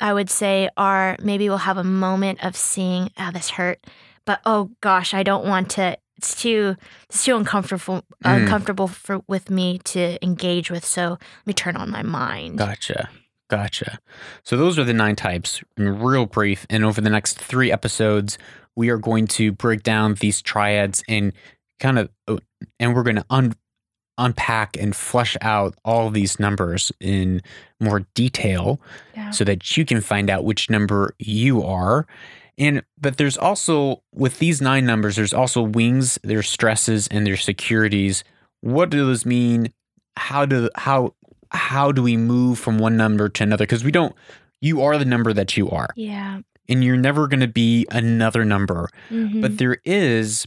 [0.00, 3.78] I would say are maybe we'll have a moment of seeing, ah, this hurt,
[4.26, 5.96] but oh gosh, I don't want to.
[6.16, 6.76] It's too,
[7.08, 8.42] it's too uncomfortable, Mm.
[8.42, 10.84] uncomfortable for with me to engage with.
[10.84, 12.58] So let me turn on my mind.
[12.58, 13.08] Gotcha.
[13.48, 13.98] Gotcha.
[14.42, 16.66] So those are the nine types, in real brief.
[16.70, 18.38] And over the next three episodes,
[18.74, 21.32] we are going to break down these triads and
[21.78, 22.38] kind of, uh,
[22.80, 23.54] and we're going to un-
[24.16, 27.42] unpack and flesh out all these numbers in
[27.80, 28.80] more detail
[29.16, 29.30] Yeah.
[29.30, 32.06] so that you can find out which number you are.
[32.58, 37.42] And but there's also with these nine numbers, there's also wings, there's stresses, and there's
[37.42, 38.22] securities.
[38.60, 39.72] What do those mean?
[40.16, 41.14] How do how
[41.50, 43.64] how do we move from one number to another?
[43.64, 44.14] Because we don't.
[44.60, 46.40] You are the number that you are, Yeah.
[46.68, 48.88] and you're never going to be another number.
[49.10, 49.42] Mhm.
[49.42, 50.46] But there is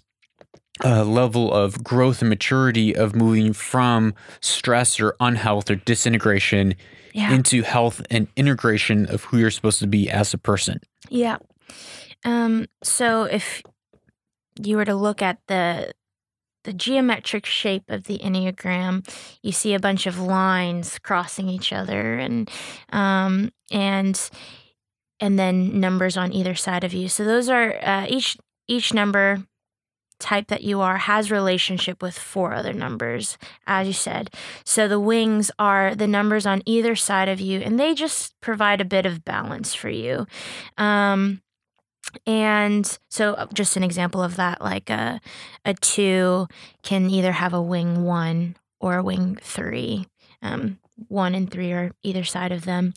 [0.82, 6.76] a level of growth and maturity of moving from stress or unhealth or disintegration
[7.14, 7.34] yeah.
[7.34, 10.80] into health and integration of who you're supposed to be as a person.
[11.10, 11.38] Yeah.
[12.26, 13.62] Um, so if
[14.62, 15.94] you were to look at the
[16.64, 19.08] the geometric shape of the Enneagram,
[19.42, 22.50] you see a bunch of lines crossing each other and
[22.92, 24.30] um and
[25.20, 27.08] and then numbers on either side of you.
[27.08, 28.38] So those are uh, each
[28.68, 29.44] each number
[30.20, 33.38] type that you are has relationship with four other numbers
[33.68, 34.34] as you said
[34.66, 38.82] so the wings are the numbers on either side of you and they just provide
[38.82, 40.26] a bit of balance for you
[40.78, 41.40] um
[42.26, 45.20] and so uh, just an example of that like a
[45.66, 46.48] a two
[46.84, 50.08] can either have a wing one or a wing three.
[50.42, 52.94] Um one and three are either side of them.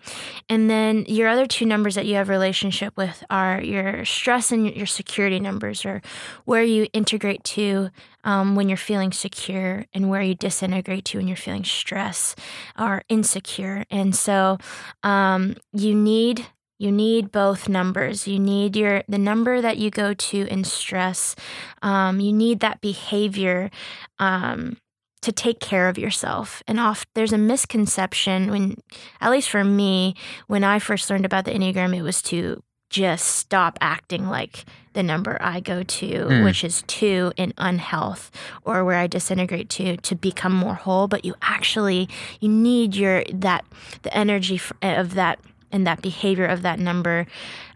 [0.49, 4.75] And then your other two numbers that you have relationship with are your stress and
[4.75, 6.01] your security numbers or
[6.45, 7.91] where you integrate to
[8.25, 12.35] um, when you're feeling secure and where you disintegrate to when you're feeling stress
[12.79, 13.85] or insecure.
[13.91, 14.59] And so
[15.03, 16.47] um, you need
[16.81, 18.27] you need both numbers.
[18.27, 21.37] You need your the number that you go to in stress.
[21.83, 23.71] Um, you need that behavior
[24.19, 24.79] um,
[25.21, 26.63] to take care of yourself.
[26.67, 28.77] And off there's a misconception when
[29.21, 30.15] at least for me
[30.47, 34.65] when i first learned about the enneagram it was to just stop acting like
[34.95, 36.45] the number i go to Mm.
[36.45, 38.31] which is two in unhealth
[38.65, 41.07] or where i disintegrate to to become more whole.
[41.09, 42.09] But you actually
[42.41, 43.65] you need your that
[44.03, 45.39] the energy of that
[45.73, 47.27] and that behavior of that number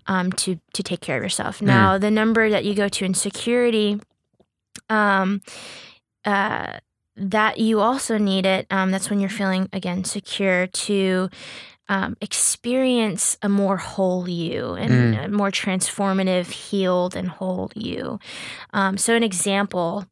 [0.07, 3.15] um, to to take care of yourself now the number that you go to in
[3.15, 4.01] security
[4.91, 5.41] um
[6.25, 6.79] uh
[7.17, 8.67] that you also need it.
[8.71, 11.31] Um, that's when you're feeling again secure to
[11.89, 18.19] um, experience a more whole you and a more transformative, healed, and whole you.
[18.73, 20.07] Um, so, an example,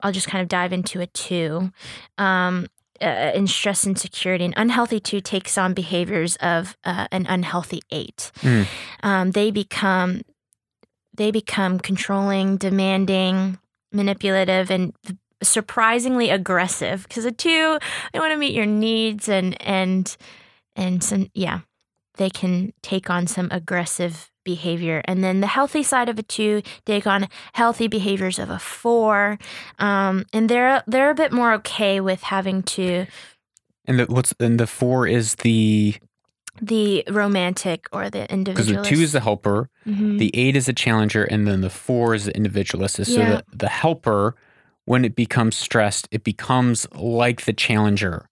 [0.00, 1.72] I'll just kind of dive into it too.
[2.18, 2.68] Um,
[3.02, 7.82] uh, in stress and security, an unhealthy two takes on behaviors of uh, an unhealthy
[7.90, 8.30] eight.
[8.40, 8.66] Mm.
[9.02, 10.22] Um, they become
[11.14, 13.58] they become controlling, demanding,
[13.92, 14.94] manipulative, and
[15.42, 17.78] surprisingly aggressive because a two
[18.12, 20.16] they want to meet your needs and and
[20.76, 21.60] and some yeah
[22.16, 26.62] they can take on some aggressive behavior and then the healthy side of a two
[26.86, 29.38] take on healthy behaviors of a four
[29.78, 33.06] um, and they're they're a bit more okay with having to
[33.86, 35.96] And the what's and the four is the
[36.60, 38.82] the romantic or the individual.
[38.82, 40.18] because the two is the helper, Mhm.
[40.18, 42.96] the eight is the challenger, and then the four is the individualist.
[42.96, 43.40] So Yeah.
[43.50, 44.36] the, the helper,
[44.84, 48.28] when it becomes stressed, it becomes like the challenger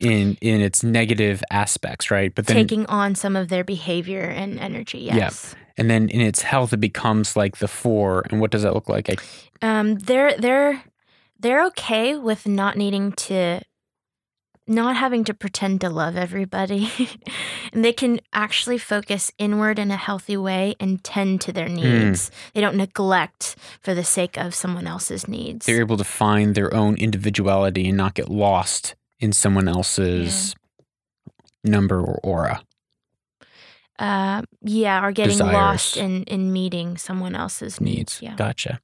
[0.00, 2.34] in in its negative aspects, right?
[2.34, 5.00] But then Taking on some of their behavior and energy.
[5.00, 5.54] Yes.
[5.76, 8.24] and then in its health it becomes like the four.
[8.30, 9.10] And what does that look like?
[9.10, 9.16] I,
[9.80, 10.82] Um, they're they're
[11.38, 13.60] they're okay with not needing to
[14.70, 16.90] not having to pretend to love everybody.
[17.72, 22.30] and they can actually focus inward in a healthy way and tend to their needs.
[22.54, 25.64] They don't neglect for the sake of someone else's needs.
[25.64, 30.54] they're able to find their own individuality and not get lost in someone else's
[31.64, 32.62] number or aura.
[33.98, 37.96] uh, yeah, or getting lost in in meeting someone else's needs.
[37.96, 38.22] needs.
[38.22, 38.36] Yeah.
[38.36, 38.80] Gotcha.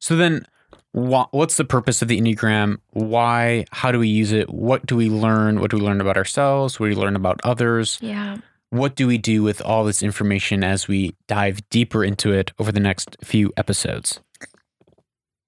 [0.00, 0.46] So then,
[0.94, 2.78] wha what's the purpose of the Enneagram?
[2.90, 3.66] Why?
[3.72, 4.48] How do we use it?
[4.50, 5.60] What do we learn?
[5.60, 6.80] What do we learn about ourselves?
[6.80, 7.98] What do we learn about others?
[8.00, 8.38] Yeah.
[8.70, 12.70] What do we do with all this information as we dive deeper into it over
[12.70, 14.20] the next few episodes?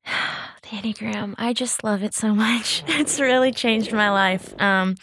[0.71, 1.35] Enneagram.
[1.39, 2.83] I just love it so much.
[2.89, 4.55] It's really changed my life.
[4.61, 4.97] Um,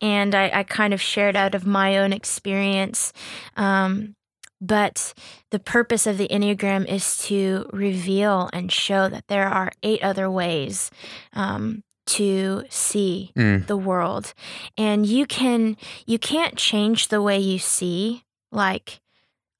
[0.00, 3.12] and I, I kind of shared out of my own experience.
[3.56, 4.14] Um,
[4.60, 5.14] but
[5.50, 10.30] the purpose of the Enneagram is to reveal and show that there are eight other
[10.30, 10.90] ways
[11.32, 14.32] um, to see Mm, the world
[14.78, 19.00] and you can you can't change the way you see like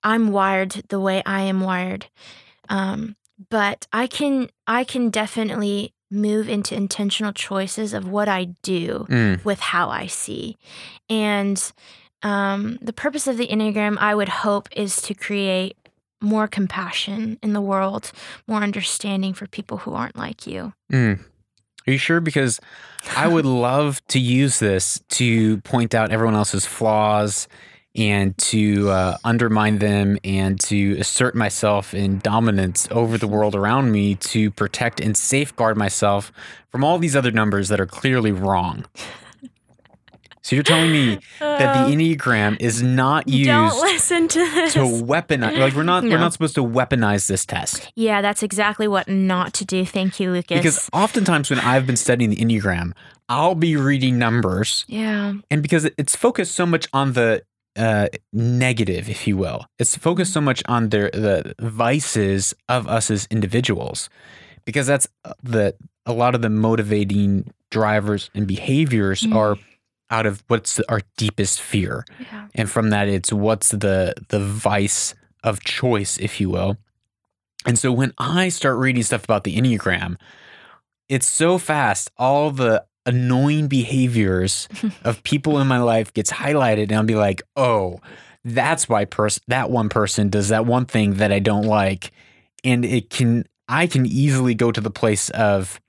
[0.02, 2.06] i'm wired the way i am wired
[2.70, 3.16] um,
[3.50, 9.44] but i can i can definitely move into intentional choices of what i do mm,
[9.44, 10.56] with how i see
[11.08, 11.72] and
[12.24, 15.76] um, the purpose of the enneagram i would hope is to create
[16.20, 18.10] more compassion in the world
[18.46, 21.18] more understanding for people who aren't like you mm.
[21.88, 22.20] Are you sure?
[22.20, 22.60] Because
[23.16, 27.48] I would love to use this to point out everyone else's flaws
[27.98, 33.90] and to uh, undermine them and to assert myself in dominance over the world around
[33.90, 36.32] me to protect and safeguard myself
[36.70, 38.84] from all these other numbers that are clearly wrong.
[40.48, 44.78] So you're telling me that the Enneagram is not used don't listen to this to
[44.78, 47.92] weaponize like we're not we're not supposed to weaponize this test.
[47.96, 49.84] Yeah, that's exactly what not to do.
[49.84, 50.56] Thank you, Lucas.
[50.56, 52.92] Because oftentimes when I've been studying the Enneagram,
[53.28, 57.42] I'll be reading numbers yeah, and because it's focused so much on the
[57.78, 63.10] uh, negative, if you will, it's focused so much on their the vices of us
[63.10, 64.10] as individuals,
[64.64, 65.74] because that's uh, the
[66.04, 69.34] a lot of the motivating drivers and behaviors Mm.
[69.36, 69.56] are
[70.10, 75.14] out of what's our deepest fear, yeah, and from that it's what's the the vice
[75.44, 76.76] of choice, if you will.
[77.66, 80.16] And so when I start reading stuff about the Enneagram,
[81.08, 82.10] it's so fast.
[82.16, 84.68] All the annoying behaviors
[85.04, 88.00] of people in my life gets highlighted, and I'll be like, "Oh,
[88.44, 92.12] that's why pers- that one person does that one thing that I don't like,"
[92.62, 95.80] and it can I can easily go to the place of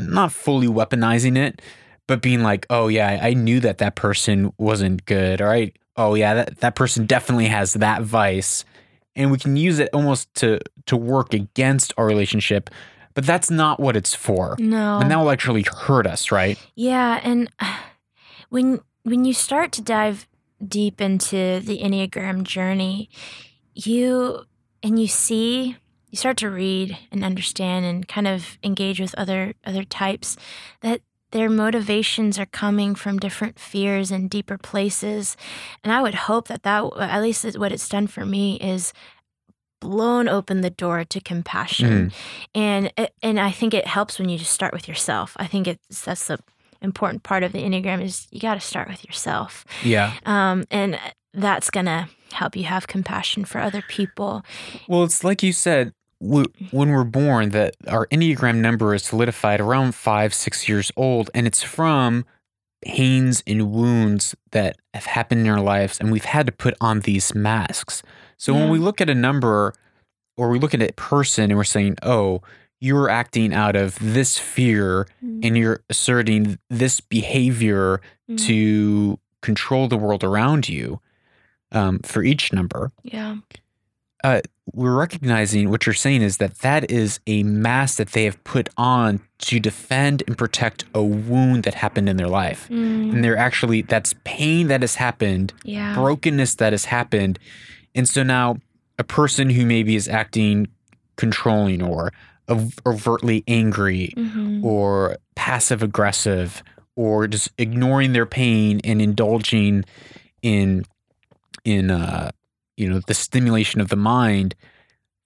[0.00, 1.62] not fully weaponizing it,
[2.06, 5.76] but being like, "Oh yeah, I knew that that person wasn't good," All right.
[5.96, 8.64] "Oh yeah, that that person definitely has that vice."
[9.14, 12.70] And we can use it almost to to work against our relationship,
[13.16, 14.56] but that's not what it's for.
[14.60, 16.58] no, And that will actually hurt us, right?
[16.76, 17.50] yeah, and
[18.50, 20.28] when when you start to dive
[20.64, 23.08] deep into the Enneagram journey,
[23.74, 24.44] you
[24.82, 25.76] and you see
[26.10, 30.36] you start to read and understand and kind of engage with other other types
[30.82, 31.00] that
[31.32, 35.36] their motivations are coming from different fears and deeper places
[35.82, 38.92] and i would hope that that at least is what it's done for me is
[39.80, 42.12] blown open the door to compassion.
[42.54, 45.36] And and i think it helps when you just start with yourself.
[45.38, 46.38] I think it's that's the
[46.82, 49.64] important part of the enneagram is you got to start with yourself.
[49.82, 50.12] Yeah.
[50.26, 50.98] um, and
[51.32, 54.42] that's gonna help you have compassion for other people.
[54.88, 59.94] Well, it's like you said, when we're born, that our Enneagram number is solidified around
[59.94, 62.24] five, six years old, and it's from
[62.82, 67.00] pains and wounds that have happened in our lives, and we've had to put on
[67.00, 68.02] these masks.
[68.38, 69.74] So when we look at a number
[70.36, 72.42] or we look at a person and we're saying, oh,
[72.80, 75.06] you're acting out of this fear
[75.42, 78.38] and you're asserting this behavior Mm.
[78.46, 81.00] to control the world around you
[81.70, 82.90] um, for each number
[84.24, 84.40] yeah
[84.72, 88.68] we're recognizing what you're saying is that that is a mask that they have put
[88.76, 92.68] on to defend and protect a wound that happened in their life.
[92.68, 97.38] Mm, And they're actually, that's pain that has happened, yeah brokenness that has happened.
[97.94, 98.56] And so now
[98.98, 100.66] a person who maybe is acting
[101.16, 102.12] controlling or
[102.84, 104.62] overtly angry Mhm.
[104.64, 106.62] or passive aggressive
[106.96, 109.84] or just ignoring their pain and indulging
[110.42, 110.84] in
[111.64, 112.30] in uh
[112.76, 114.54] you know the stimulation of the mind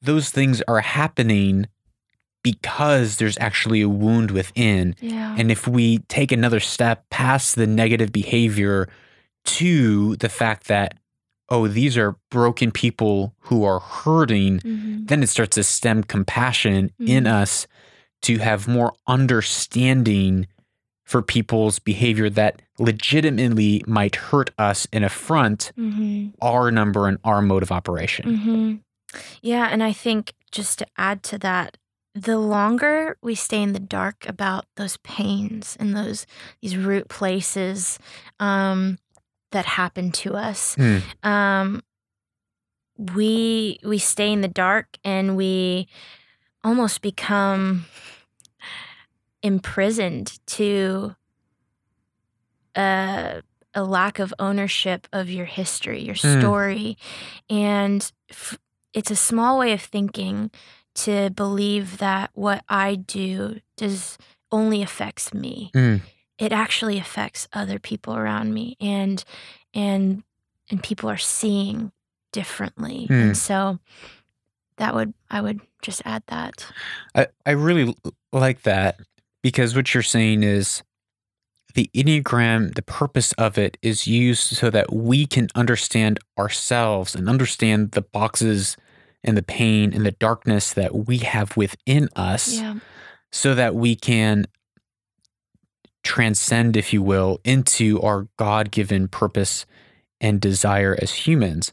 [0.03, 1.67] those things are happening
[2.43, 4.97] because there's actually a wound within.
[4.99, 5.35] Yeah.
[5.39, 8.89] And if we take another step past the negative behavior
[9.45, 10.95] to the fact that,
[11.51, 15.07] oh, these are broken people who are hurting, Mhm.
[15.09, 17.43] then it starts to stem compassion in Mhm.
[17.43, 17.67] us
[18.23, 20.47] to have more understanding
[21.11, 26.35] for people's behavior that legitimately might hurt us and affront Mhm.
[26.41, 28.37] our number and our mode of operation.
[28.37, 28.75] hmm
[29.43, 31.77] Yeah, and I think just to add to that,
[32.15, 36.27] the longer we stay in the dark about those pains and those
[36.63, 37.99] these root places
[38.39, 38.99] um,
[39.51, 40.99] that happen to us, Hmm.
[41.25, 41.83] um,
[42.97, 45.89] we we stay in the dark and we
[46.63, 47.87] almost become
[49.43, 51.15] imprisoned to
[52.77, 53.43] a,
[53.75, 56.41] a lack of ownership of your history, your Mm.
[56.41, 56.99] story,
[57.49, 58.59] and f-
[58.93, 60.51] it's a small way of thinking
[60.95, 64.19] to believe that what I do does
[64.51, 65.71] only affects me.
[65.75, 66.01] Mm.
[66.39, 69.23] It actually affects other people around me, and
[69.75, 70.23] and
[70.71, 71.93] and people are seeing
[72.33, 73.23] differently, Mm.
[73.23, 73.79] and so
[74.77, 76.67] that would I would just add that.
[77.15, 77.95] I, I really
[78.33, 79.01] like that
[79.43, 80.83] because what you're saying is
[81.75, 87.29] the Enneagram, the purpose of it is used so that we can understand ourselves and
[87.29, 88.77] understand the boxes
[89.23, 92.77] and the pain and the darkness that we have within us Yeah.
[93.31, 94.47] so that we can
[96.03, 99.67] transcend, if you will, into our God given purpose
[100.21, 101.73] and desire as humans.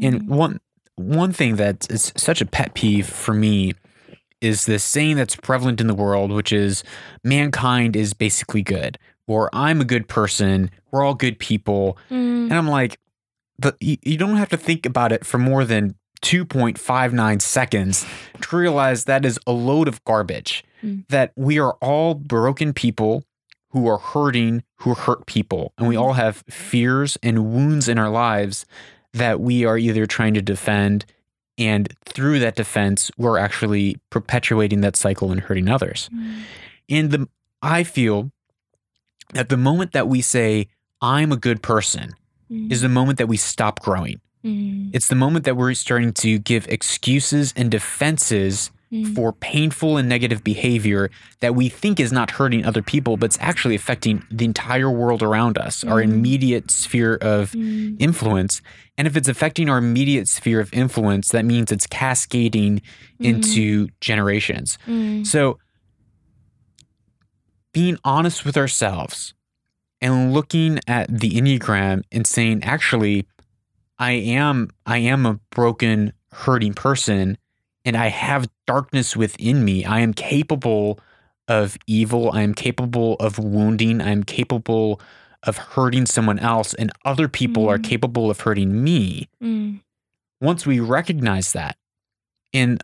[0.00, 0.28] And Mhm.
[0.28, 0.60] one
[0.98, 3.74] one thing that is such a pet peeve for me
[4.40, 6.84] is this saying that's prevalent in the world, which is
[7.24, 11.96] mankind is basically good, or I'm a good person, we're all good people.
[12.10, 12.98] Mm, And I'm like,
[13.58, 18.06] the, you, you don't have to think about it for more than 2.59 seconds
[18.42, 20.64] to realize that is a load of garbage.
[20.82, 21.06] Mm.
[21.08, 23.24] That we are all broken people
[23.70, 25.72] who are hurting, who hurt people.
[25.78, 26.00] And we Mhm.
[26.00, 28.64] all have fears and wounds in our lives
[29.12, 31.04] that we are either trying to defend.
[31.58, 36.10] And through that defense, we're actually perpetuating that cycle and hurting others.
[36.12, 36.42] mm,
[36.88, 37.28] And the
[37.62, 38.30] I feel
[39.32, 40.68] that the moment that we say,
[41.00, 42.12] I'm a good person,
[42.50, 44.20] mm, is the moment that we stop growing.
[44.44, 49.96] mm, It's the moment that we're starting to give excuses and defenses mm, for painful
[49.96, 51.10] and negative behavior
[51.40, 55.22] that we think is not hurting other people, but it's actually affecting the entire world
[55.22, 56.04] around us, our Mhm.
[56.04, 58.62] immediate sphere of mm, influence.
[58.98, 62.80] And if it's affecting our immediate sphere of influence, that means it's cascading
[63.20, 64.78] into generations.
[64.86, 65.58] mm, So,
[67.72, 69.34] being honest with ourselves
[70.00, 73.26] and looking at the Enneagram and saying, actually,
[73.98, 77.38] I am I am a broken, hurting person
[77.86, 79.84] and I have darkness within me.
[79.84, 80.98] I am capable
[81.48, 82.30] of evil.
[82.32, 84.00] I am capable of wounding.
[84.02, 85.00] I am capable
[85.44, 87.84] of hurting someone else, and other people are Mm.
[87.84, 89.80] capable of hurting me mm,
[90.40, 91.76] once we recognize that
[92.52, 92.78] in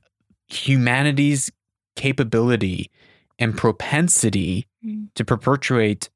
[0.46, 1.50] humanity's
[1.96, 2.90] capability
[3.38, 6.08] and propensity mm, to perpetuate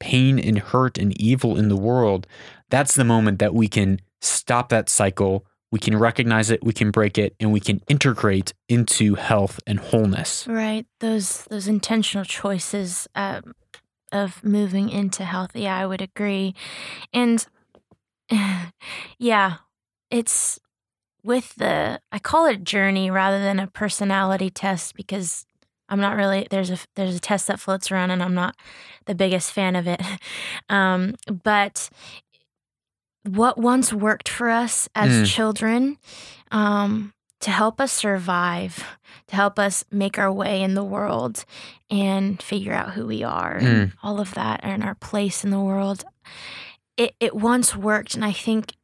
[0.00, 2.26] pain and hurt and evil in the world,
[2.70, 5.44] that's the moment that we can stop that cycle.
[5.72, 9.80] We can recognize it, we can break it, and we can integrate into health and
[9.80, 10.46] wholeness.
[10.46, 10.86] Right.
[11.00, 13.54] Those those intentional choices um,
[14.12, 15.50] of moving into health.
[15.54, 16.54] Yeah, I would agree.
[17.12, 17.44] And
[19.18, 19.56] yeah,
[20.10, 20.60] it's
[21.22, 25.44] with the I call it journey rather than a personality test because
[25.88, 28.56] I'm not really there's a there's a test that floats around and I'm not
[29.06, 30.00] the biggest fan of it.
[30.68, 31.14] Um,
[31.44, 31.90] but
[33.26, 35.26] what once worked for us as Mm.
[35.26, 35.98] children
[36.50, 38.84] um, to help us survive,
[39.28, 41.44] to help us make our way in the world
[41.90, 45.60] and figure out who we are and all of that and our place in the
[45.60, 46.04] world.
[46.96, 48.74] It, it once worked, and I think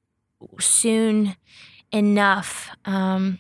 [0.61, 1.37] soon
[1.91, 3.39] enough, um,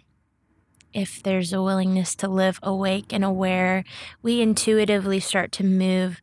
[0.92, 3.84] if there's a willingness to live awake and aware,
[4.22, 6.20] we intuitively start to move,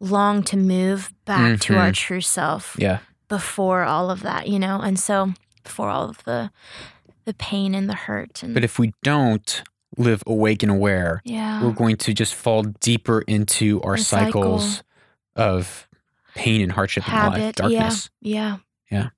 [0.00, 2.98] long to move back to our true self Yeah.
[3.28, 4.80] Before all of that, you know?
[4.80, 6.50] And so before all of the
[7.24, 9.62] the pain and the hurt and But if we don't
[9.96, 11.64] live awake and aware, yeah.
[11.64, 14.42] we're going to just fall deeper into our The cycle.
[14.42, 14.82] cycles
[15.34, 15.88] of
[16.34, 18.10] pain and hardship and life, Habit, darkness.
[18.20, 18.58] Yeah.
[18.90, 19.08] Yeah.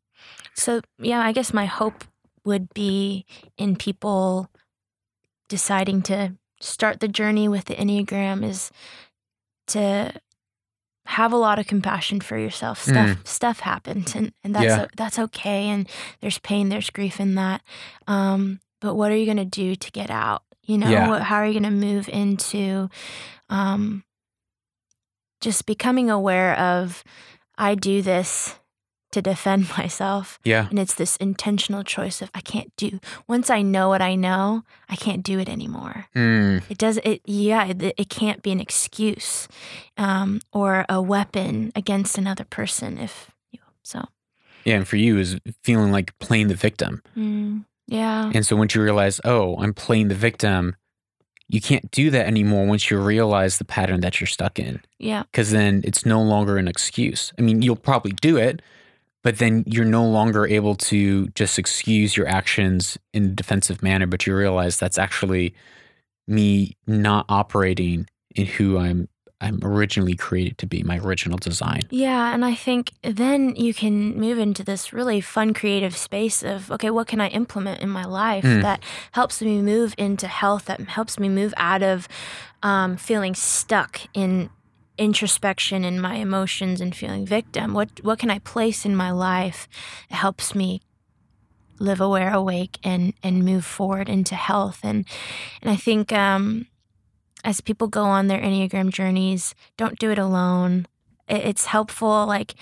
[0.54, 2.04] So, yeah, I guess my hope
[2.44, 3.26] would be
[3.58, 4.50] in people
[5.48, 8.70] deciding to start the journey with the Enneagram is
[9.68, 10.12] to
[11.06, 12.82] have a lot of compassion for yourself.
[12.82, 14.78] Stuff stuff happens, and, and that's Mm.
[14.78, 14.86] Yeah.
[14.96, 15.88] that's okay and
[16.20, 17.62] there's pain, there's grief in that.
[18.06, 20.42] Um, but what are you going to do to get out?
[20.62, 21.08] You know, Yeah.
[21.08, 22.88] What- how are you going to move into
[23.48, 24.02] um,
[25.40, 27.04] just becoming aware of
[27.58, 28.56] I do this
[29.16, 30.38] to defend myself.
[30.44, 30.68] Yeah.
[30.70, 33.00] And it's this intentional choice of I can't do.
[33.26, 36.06] Once I know what I know, I can't do it anymore.
[36.14, 37.20] Mm, It does it.
[37.24, 39.48] Yeah, it, it can't be an excuse
[39.96, 42.98] um, or a weapon against another person.
[42.98, 44.04] If you so,
[44.64, 44.76] yeah.
[44.76, 47.02] And for you is feeling like playing the victim.
[47.16, 50.74] mm, yeah, And so once you realize, oh, I'm playing the victim,
[51.48, 54.80] you can't do that anymore once you realize the pattern that you're stuck in.
[54.98, 57.32] yeah, Because then it's no longer an excuse.
[57.38, 58.60] I mean, you'll probably do it,
[59.26, 64.06] but then you're no longer able to just excuse your actions in a defensive manner,
[64.06, 65.52] but you realize that's actually
[66.28, 68.06] me not operating
[68.36, 69.08] in who I'm
[69.40, 71.88] I'm originally created to be, my original design.
[71.90, 72.32] yeah.
[72.32, 76.90] And I think then you can move into this really fun, creative space of okay,
[76.90, 78.62] what can I implement in my life Mm.
[78.62, 82.06] that helps me move into health, that helps me move out of
[82.62, 84.50] um, feeling stuck in
[84.98, 87.74] introspection in my emotions and feeling victim?
[87.74, 89.68] What what can i place in my life
[90.10, 90.80] that helps me
[91.78, 94.80] live aware awake and and move forward into health?
[94.82, 95.06] And
[95.62, 96.66] and i think um
[97.44, 100.86] as people go on their enneagram journeys don't do it alone.
[101.28, 102.54] It- it's helpful like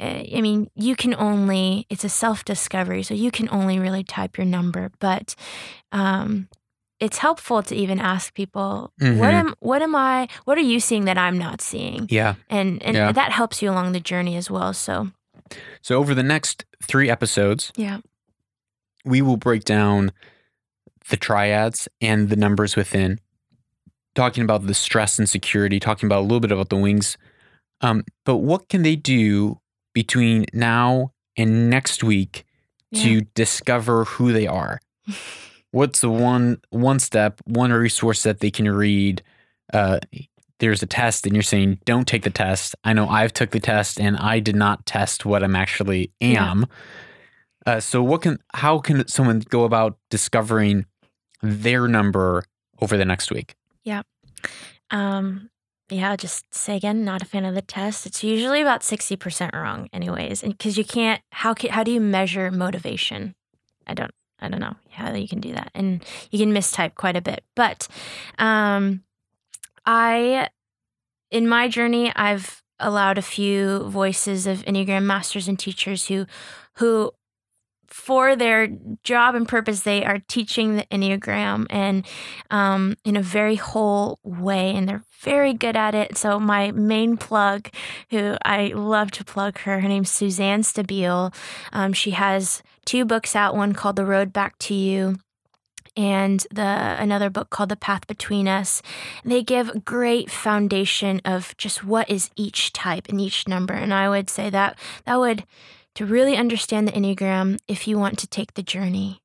[0.00, 4.04] uh, i mean you can only it's a self discovery so you can only really
[4.04, 5.34] type your number but
[5.92, 6.48] um
[7.00, 9.32] it's helpful to even ask people what Mhm.
[9.32, 12.34] am what am i what are you seeing that i'm not seeing Yeah.
[12.50, 13.12] and and Yeah.
[13.12, 15.10] that helps you along the journey as well so
[15.82, 17.98] So over the next three episodes, yeah
[19.04, 20.12] we will break down
[21.08, 23.18] the triads and the numbers within,
[24.14, 27.16] talking about the stress and security, talking about a little bit about the wings.
[27.80, 29.60] Um, but what can they do
[29.94, 32.44] between now and next week
[32.94, 34.80] to discover who they are?
[35.70, 39.22] What's the one one step, one resource that they can read?
[39.72, 40.00] Uh,
[40.60, 42.74] there's a test, and you're saying don't take the test.
[42.84, 46.50] I know I've took the test, and I did not test what I'm actually Yeah.
[46.50, 46.66] am.
[47.66, 50.86] Uh, so what can how can someone go about discovering
[51.42, 52.44] their number
[52.80, 53.54] over the next week?
[53.84, 54.02] Yeah.
[54.90, 55.50] Um,
[55.90, 58.06] yeah, just say again, not a fan of the test.
[58.06, 61.20] It's usually about sixty percent wrong, anyways, and because you can't.
[61.30, 63.34] How can, how do you measure motivation?
[63.86, 64.10] I don't.
[64.40, 67.44] I don't know how you can do that, and you can mistype quite a bit.
[67.54, 67.88] But,
[68.38, 69.02] um,
[69.84, 70.48] I,
[71.30, 76.26] in my journey, I've allowed a few voices of Enneagram masters and teachers who,
[76.74, 77.12] who
[77.88, 78.68] for their
[79.02, 82.06] job and purpose, they are teaching the Enneagram and
[82.50, 86.16] um, in a very whole way, and they're very good at it.
[86.16, 87.70] So, my main plug,
[88.10, 91.34] who I love to plug her, her name's Suzanne Stabile.
[91.72, 95.16] Um, she has two books out one called The Road Back to You.
[95.96, 98.82] And the another book called The Path Between Us.
[99.24, 103.74] They give great foundation of just what is each type and each number.
[103.74, 105.44] And I would say that that would
[105.96, 109.20] to really understand the Enneagram if you want to take the journey.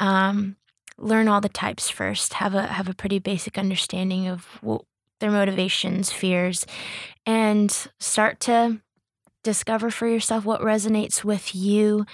[0.00, 0.56] Um,
[0.98, 2.34] learn all the types first.
[2.34, 4.82] Have a have a pretty basic understanding of what
[5.20, 6.66] their motivations, fears,
[7.24, 8.80] and start to
[9.42, 12.04] discover for yourself what resonates with you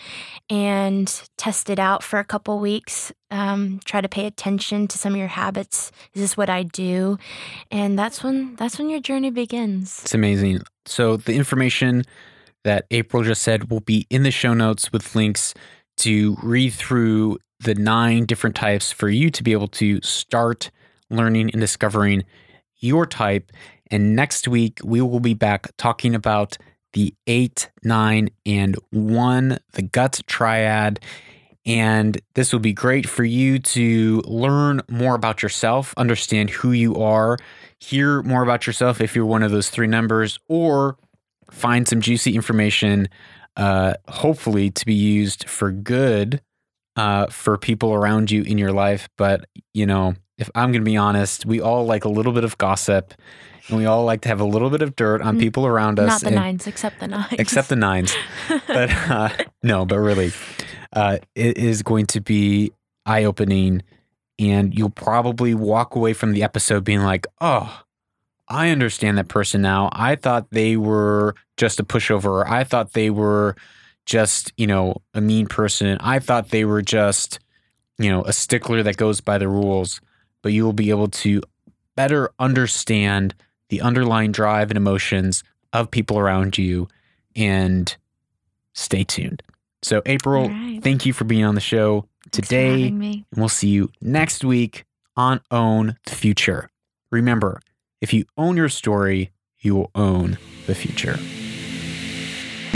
[0.49, 3.12] and test it out for a couple weeks.
[3.31, 5.91] Um, try to pay attention to some of your habits.
[6.14, 7.18] Is this what I do?
[7.70, 10.03] And that's when that's when your journey begins.
[10.05, 10.62] It's amazing.
[10.87, 12.05] So the information
[12.64, 15.55] that April just said will be in the show notes with links
[15.99, 20.70] to read through the nine different types for you to be able to start
[21.11, 22.24] learning and discovering
[22.79, 23.51] your type.
[23.91, 26.59] And next week, we will be back talking about
[26.93, 31.01] the eight, nine, and one, the gut triad.
[31.64, 36.97] And this will be great for you to learn more about yourself, understand who you
[37.02, 37.39] are,
[37.81, 40.97] hear more about yourself if you're one of those three numbers, or
[41.51, 43.09] find some juicy information,
[43.56, 46.40] uh, hopefully to be used for good
[46.97, 49.09] uh, for people around you in your life.
[49.16, 52.44] But, you know, if I'm going to be honest, we all like a little bit
[52.44, 53.14] of gossip
[53.68, 55.98] and we all like to have a little bit of dirt on Mm, people around
[55.98, 56.09] us.
[56.09, 57.32] Not the and- nines, except the nines.
[57.32, 58.14] Except the nines.
[58.66, 59.28] But uh,
[59.62, 60.32] no, but really,
[60.93, 62.73] uh, it is going to be
[63.05, 63.82] eye opening.
[64.39, 67.82] And you'll probably walk away from the episode being like, oh,
[68.48, 69.89] I understand that person now.
[69.93, 72.47] I thought they were just a pushover.
[72.47, 73.56] I thought they were
[74.07, 75.99] just, you know, a mean person.
[76.01, 77.41] I thought they were just,
[77.99, 80.01] you know, a stickler that goes by the rules.
[80.43, 81.43] But you will be able to
[81.97, 83.35] better understand
[83.69, 85.43] the underlying drive and emotions
[85.73, 86.89] of people around you
[87.35, 87.95] and
[88.74, 89.43] stay tuned.
[89.83, 90.81] So, April, right.
[90.83, 92.89] thank you for being on the show today.
[92.89, 94.85] And we'll see you next week
[95.16, 96.70] on Own the Future.
[97.11, 97.61] Remember,
[98.01, 101.19] if you own your story, you will own the future.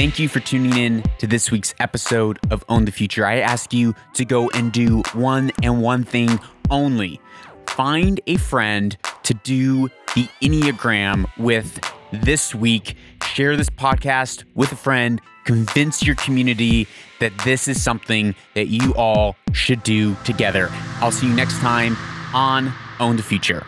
[0.01, 3.27] Thank you for tuning in to this week's episode of Own the Future.
[3.27, 6.41] I ask you to go and do one and one thing
[6.71, 7.21] only.
[7.67, 11.79] Find a friend to do the Enneagram with
[12.15, 12.97] this week.
[13.35, 15.21] Share this podcast with a friend.
[15.45, 16.87] Convince your community
[17.19, 20.71] that this is something that you all should do together.
[21.03, 21.95] I'll see you next time
[22.33, 23.67] on Own the Future.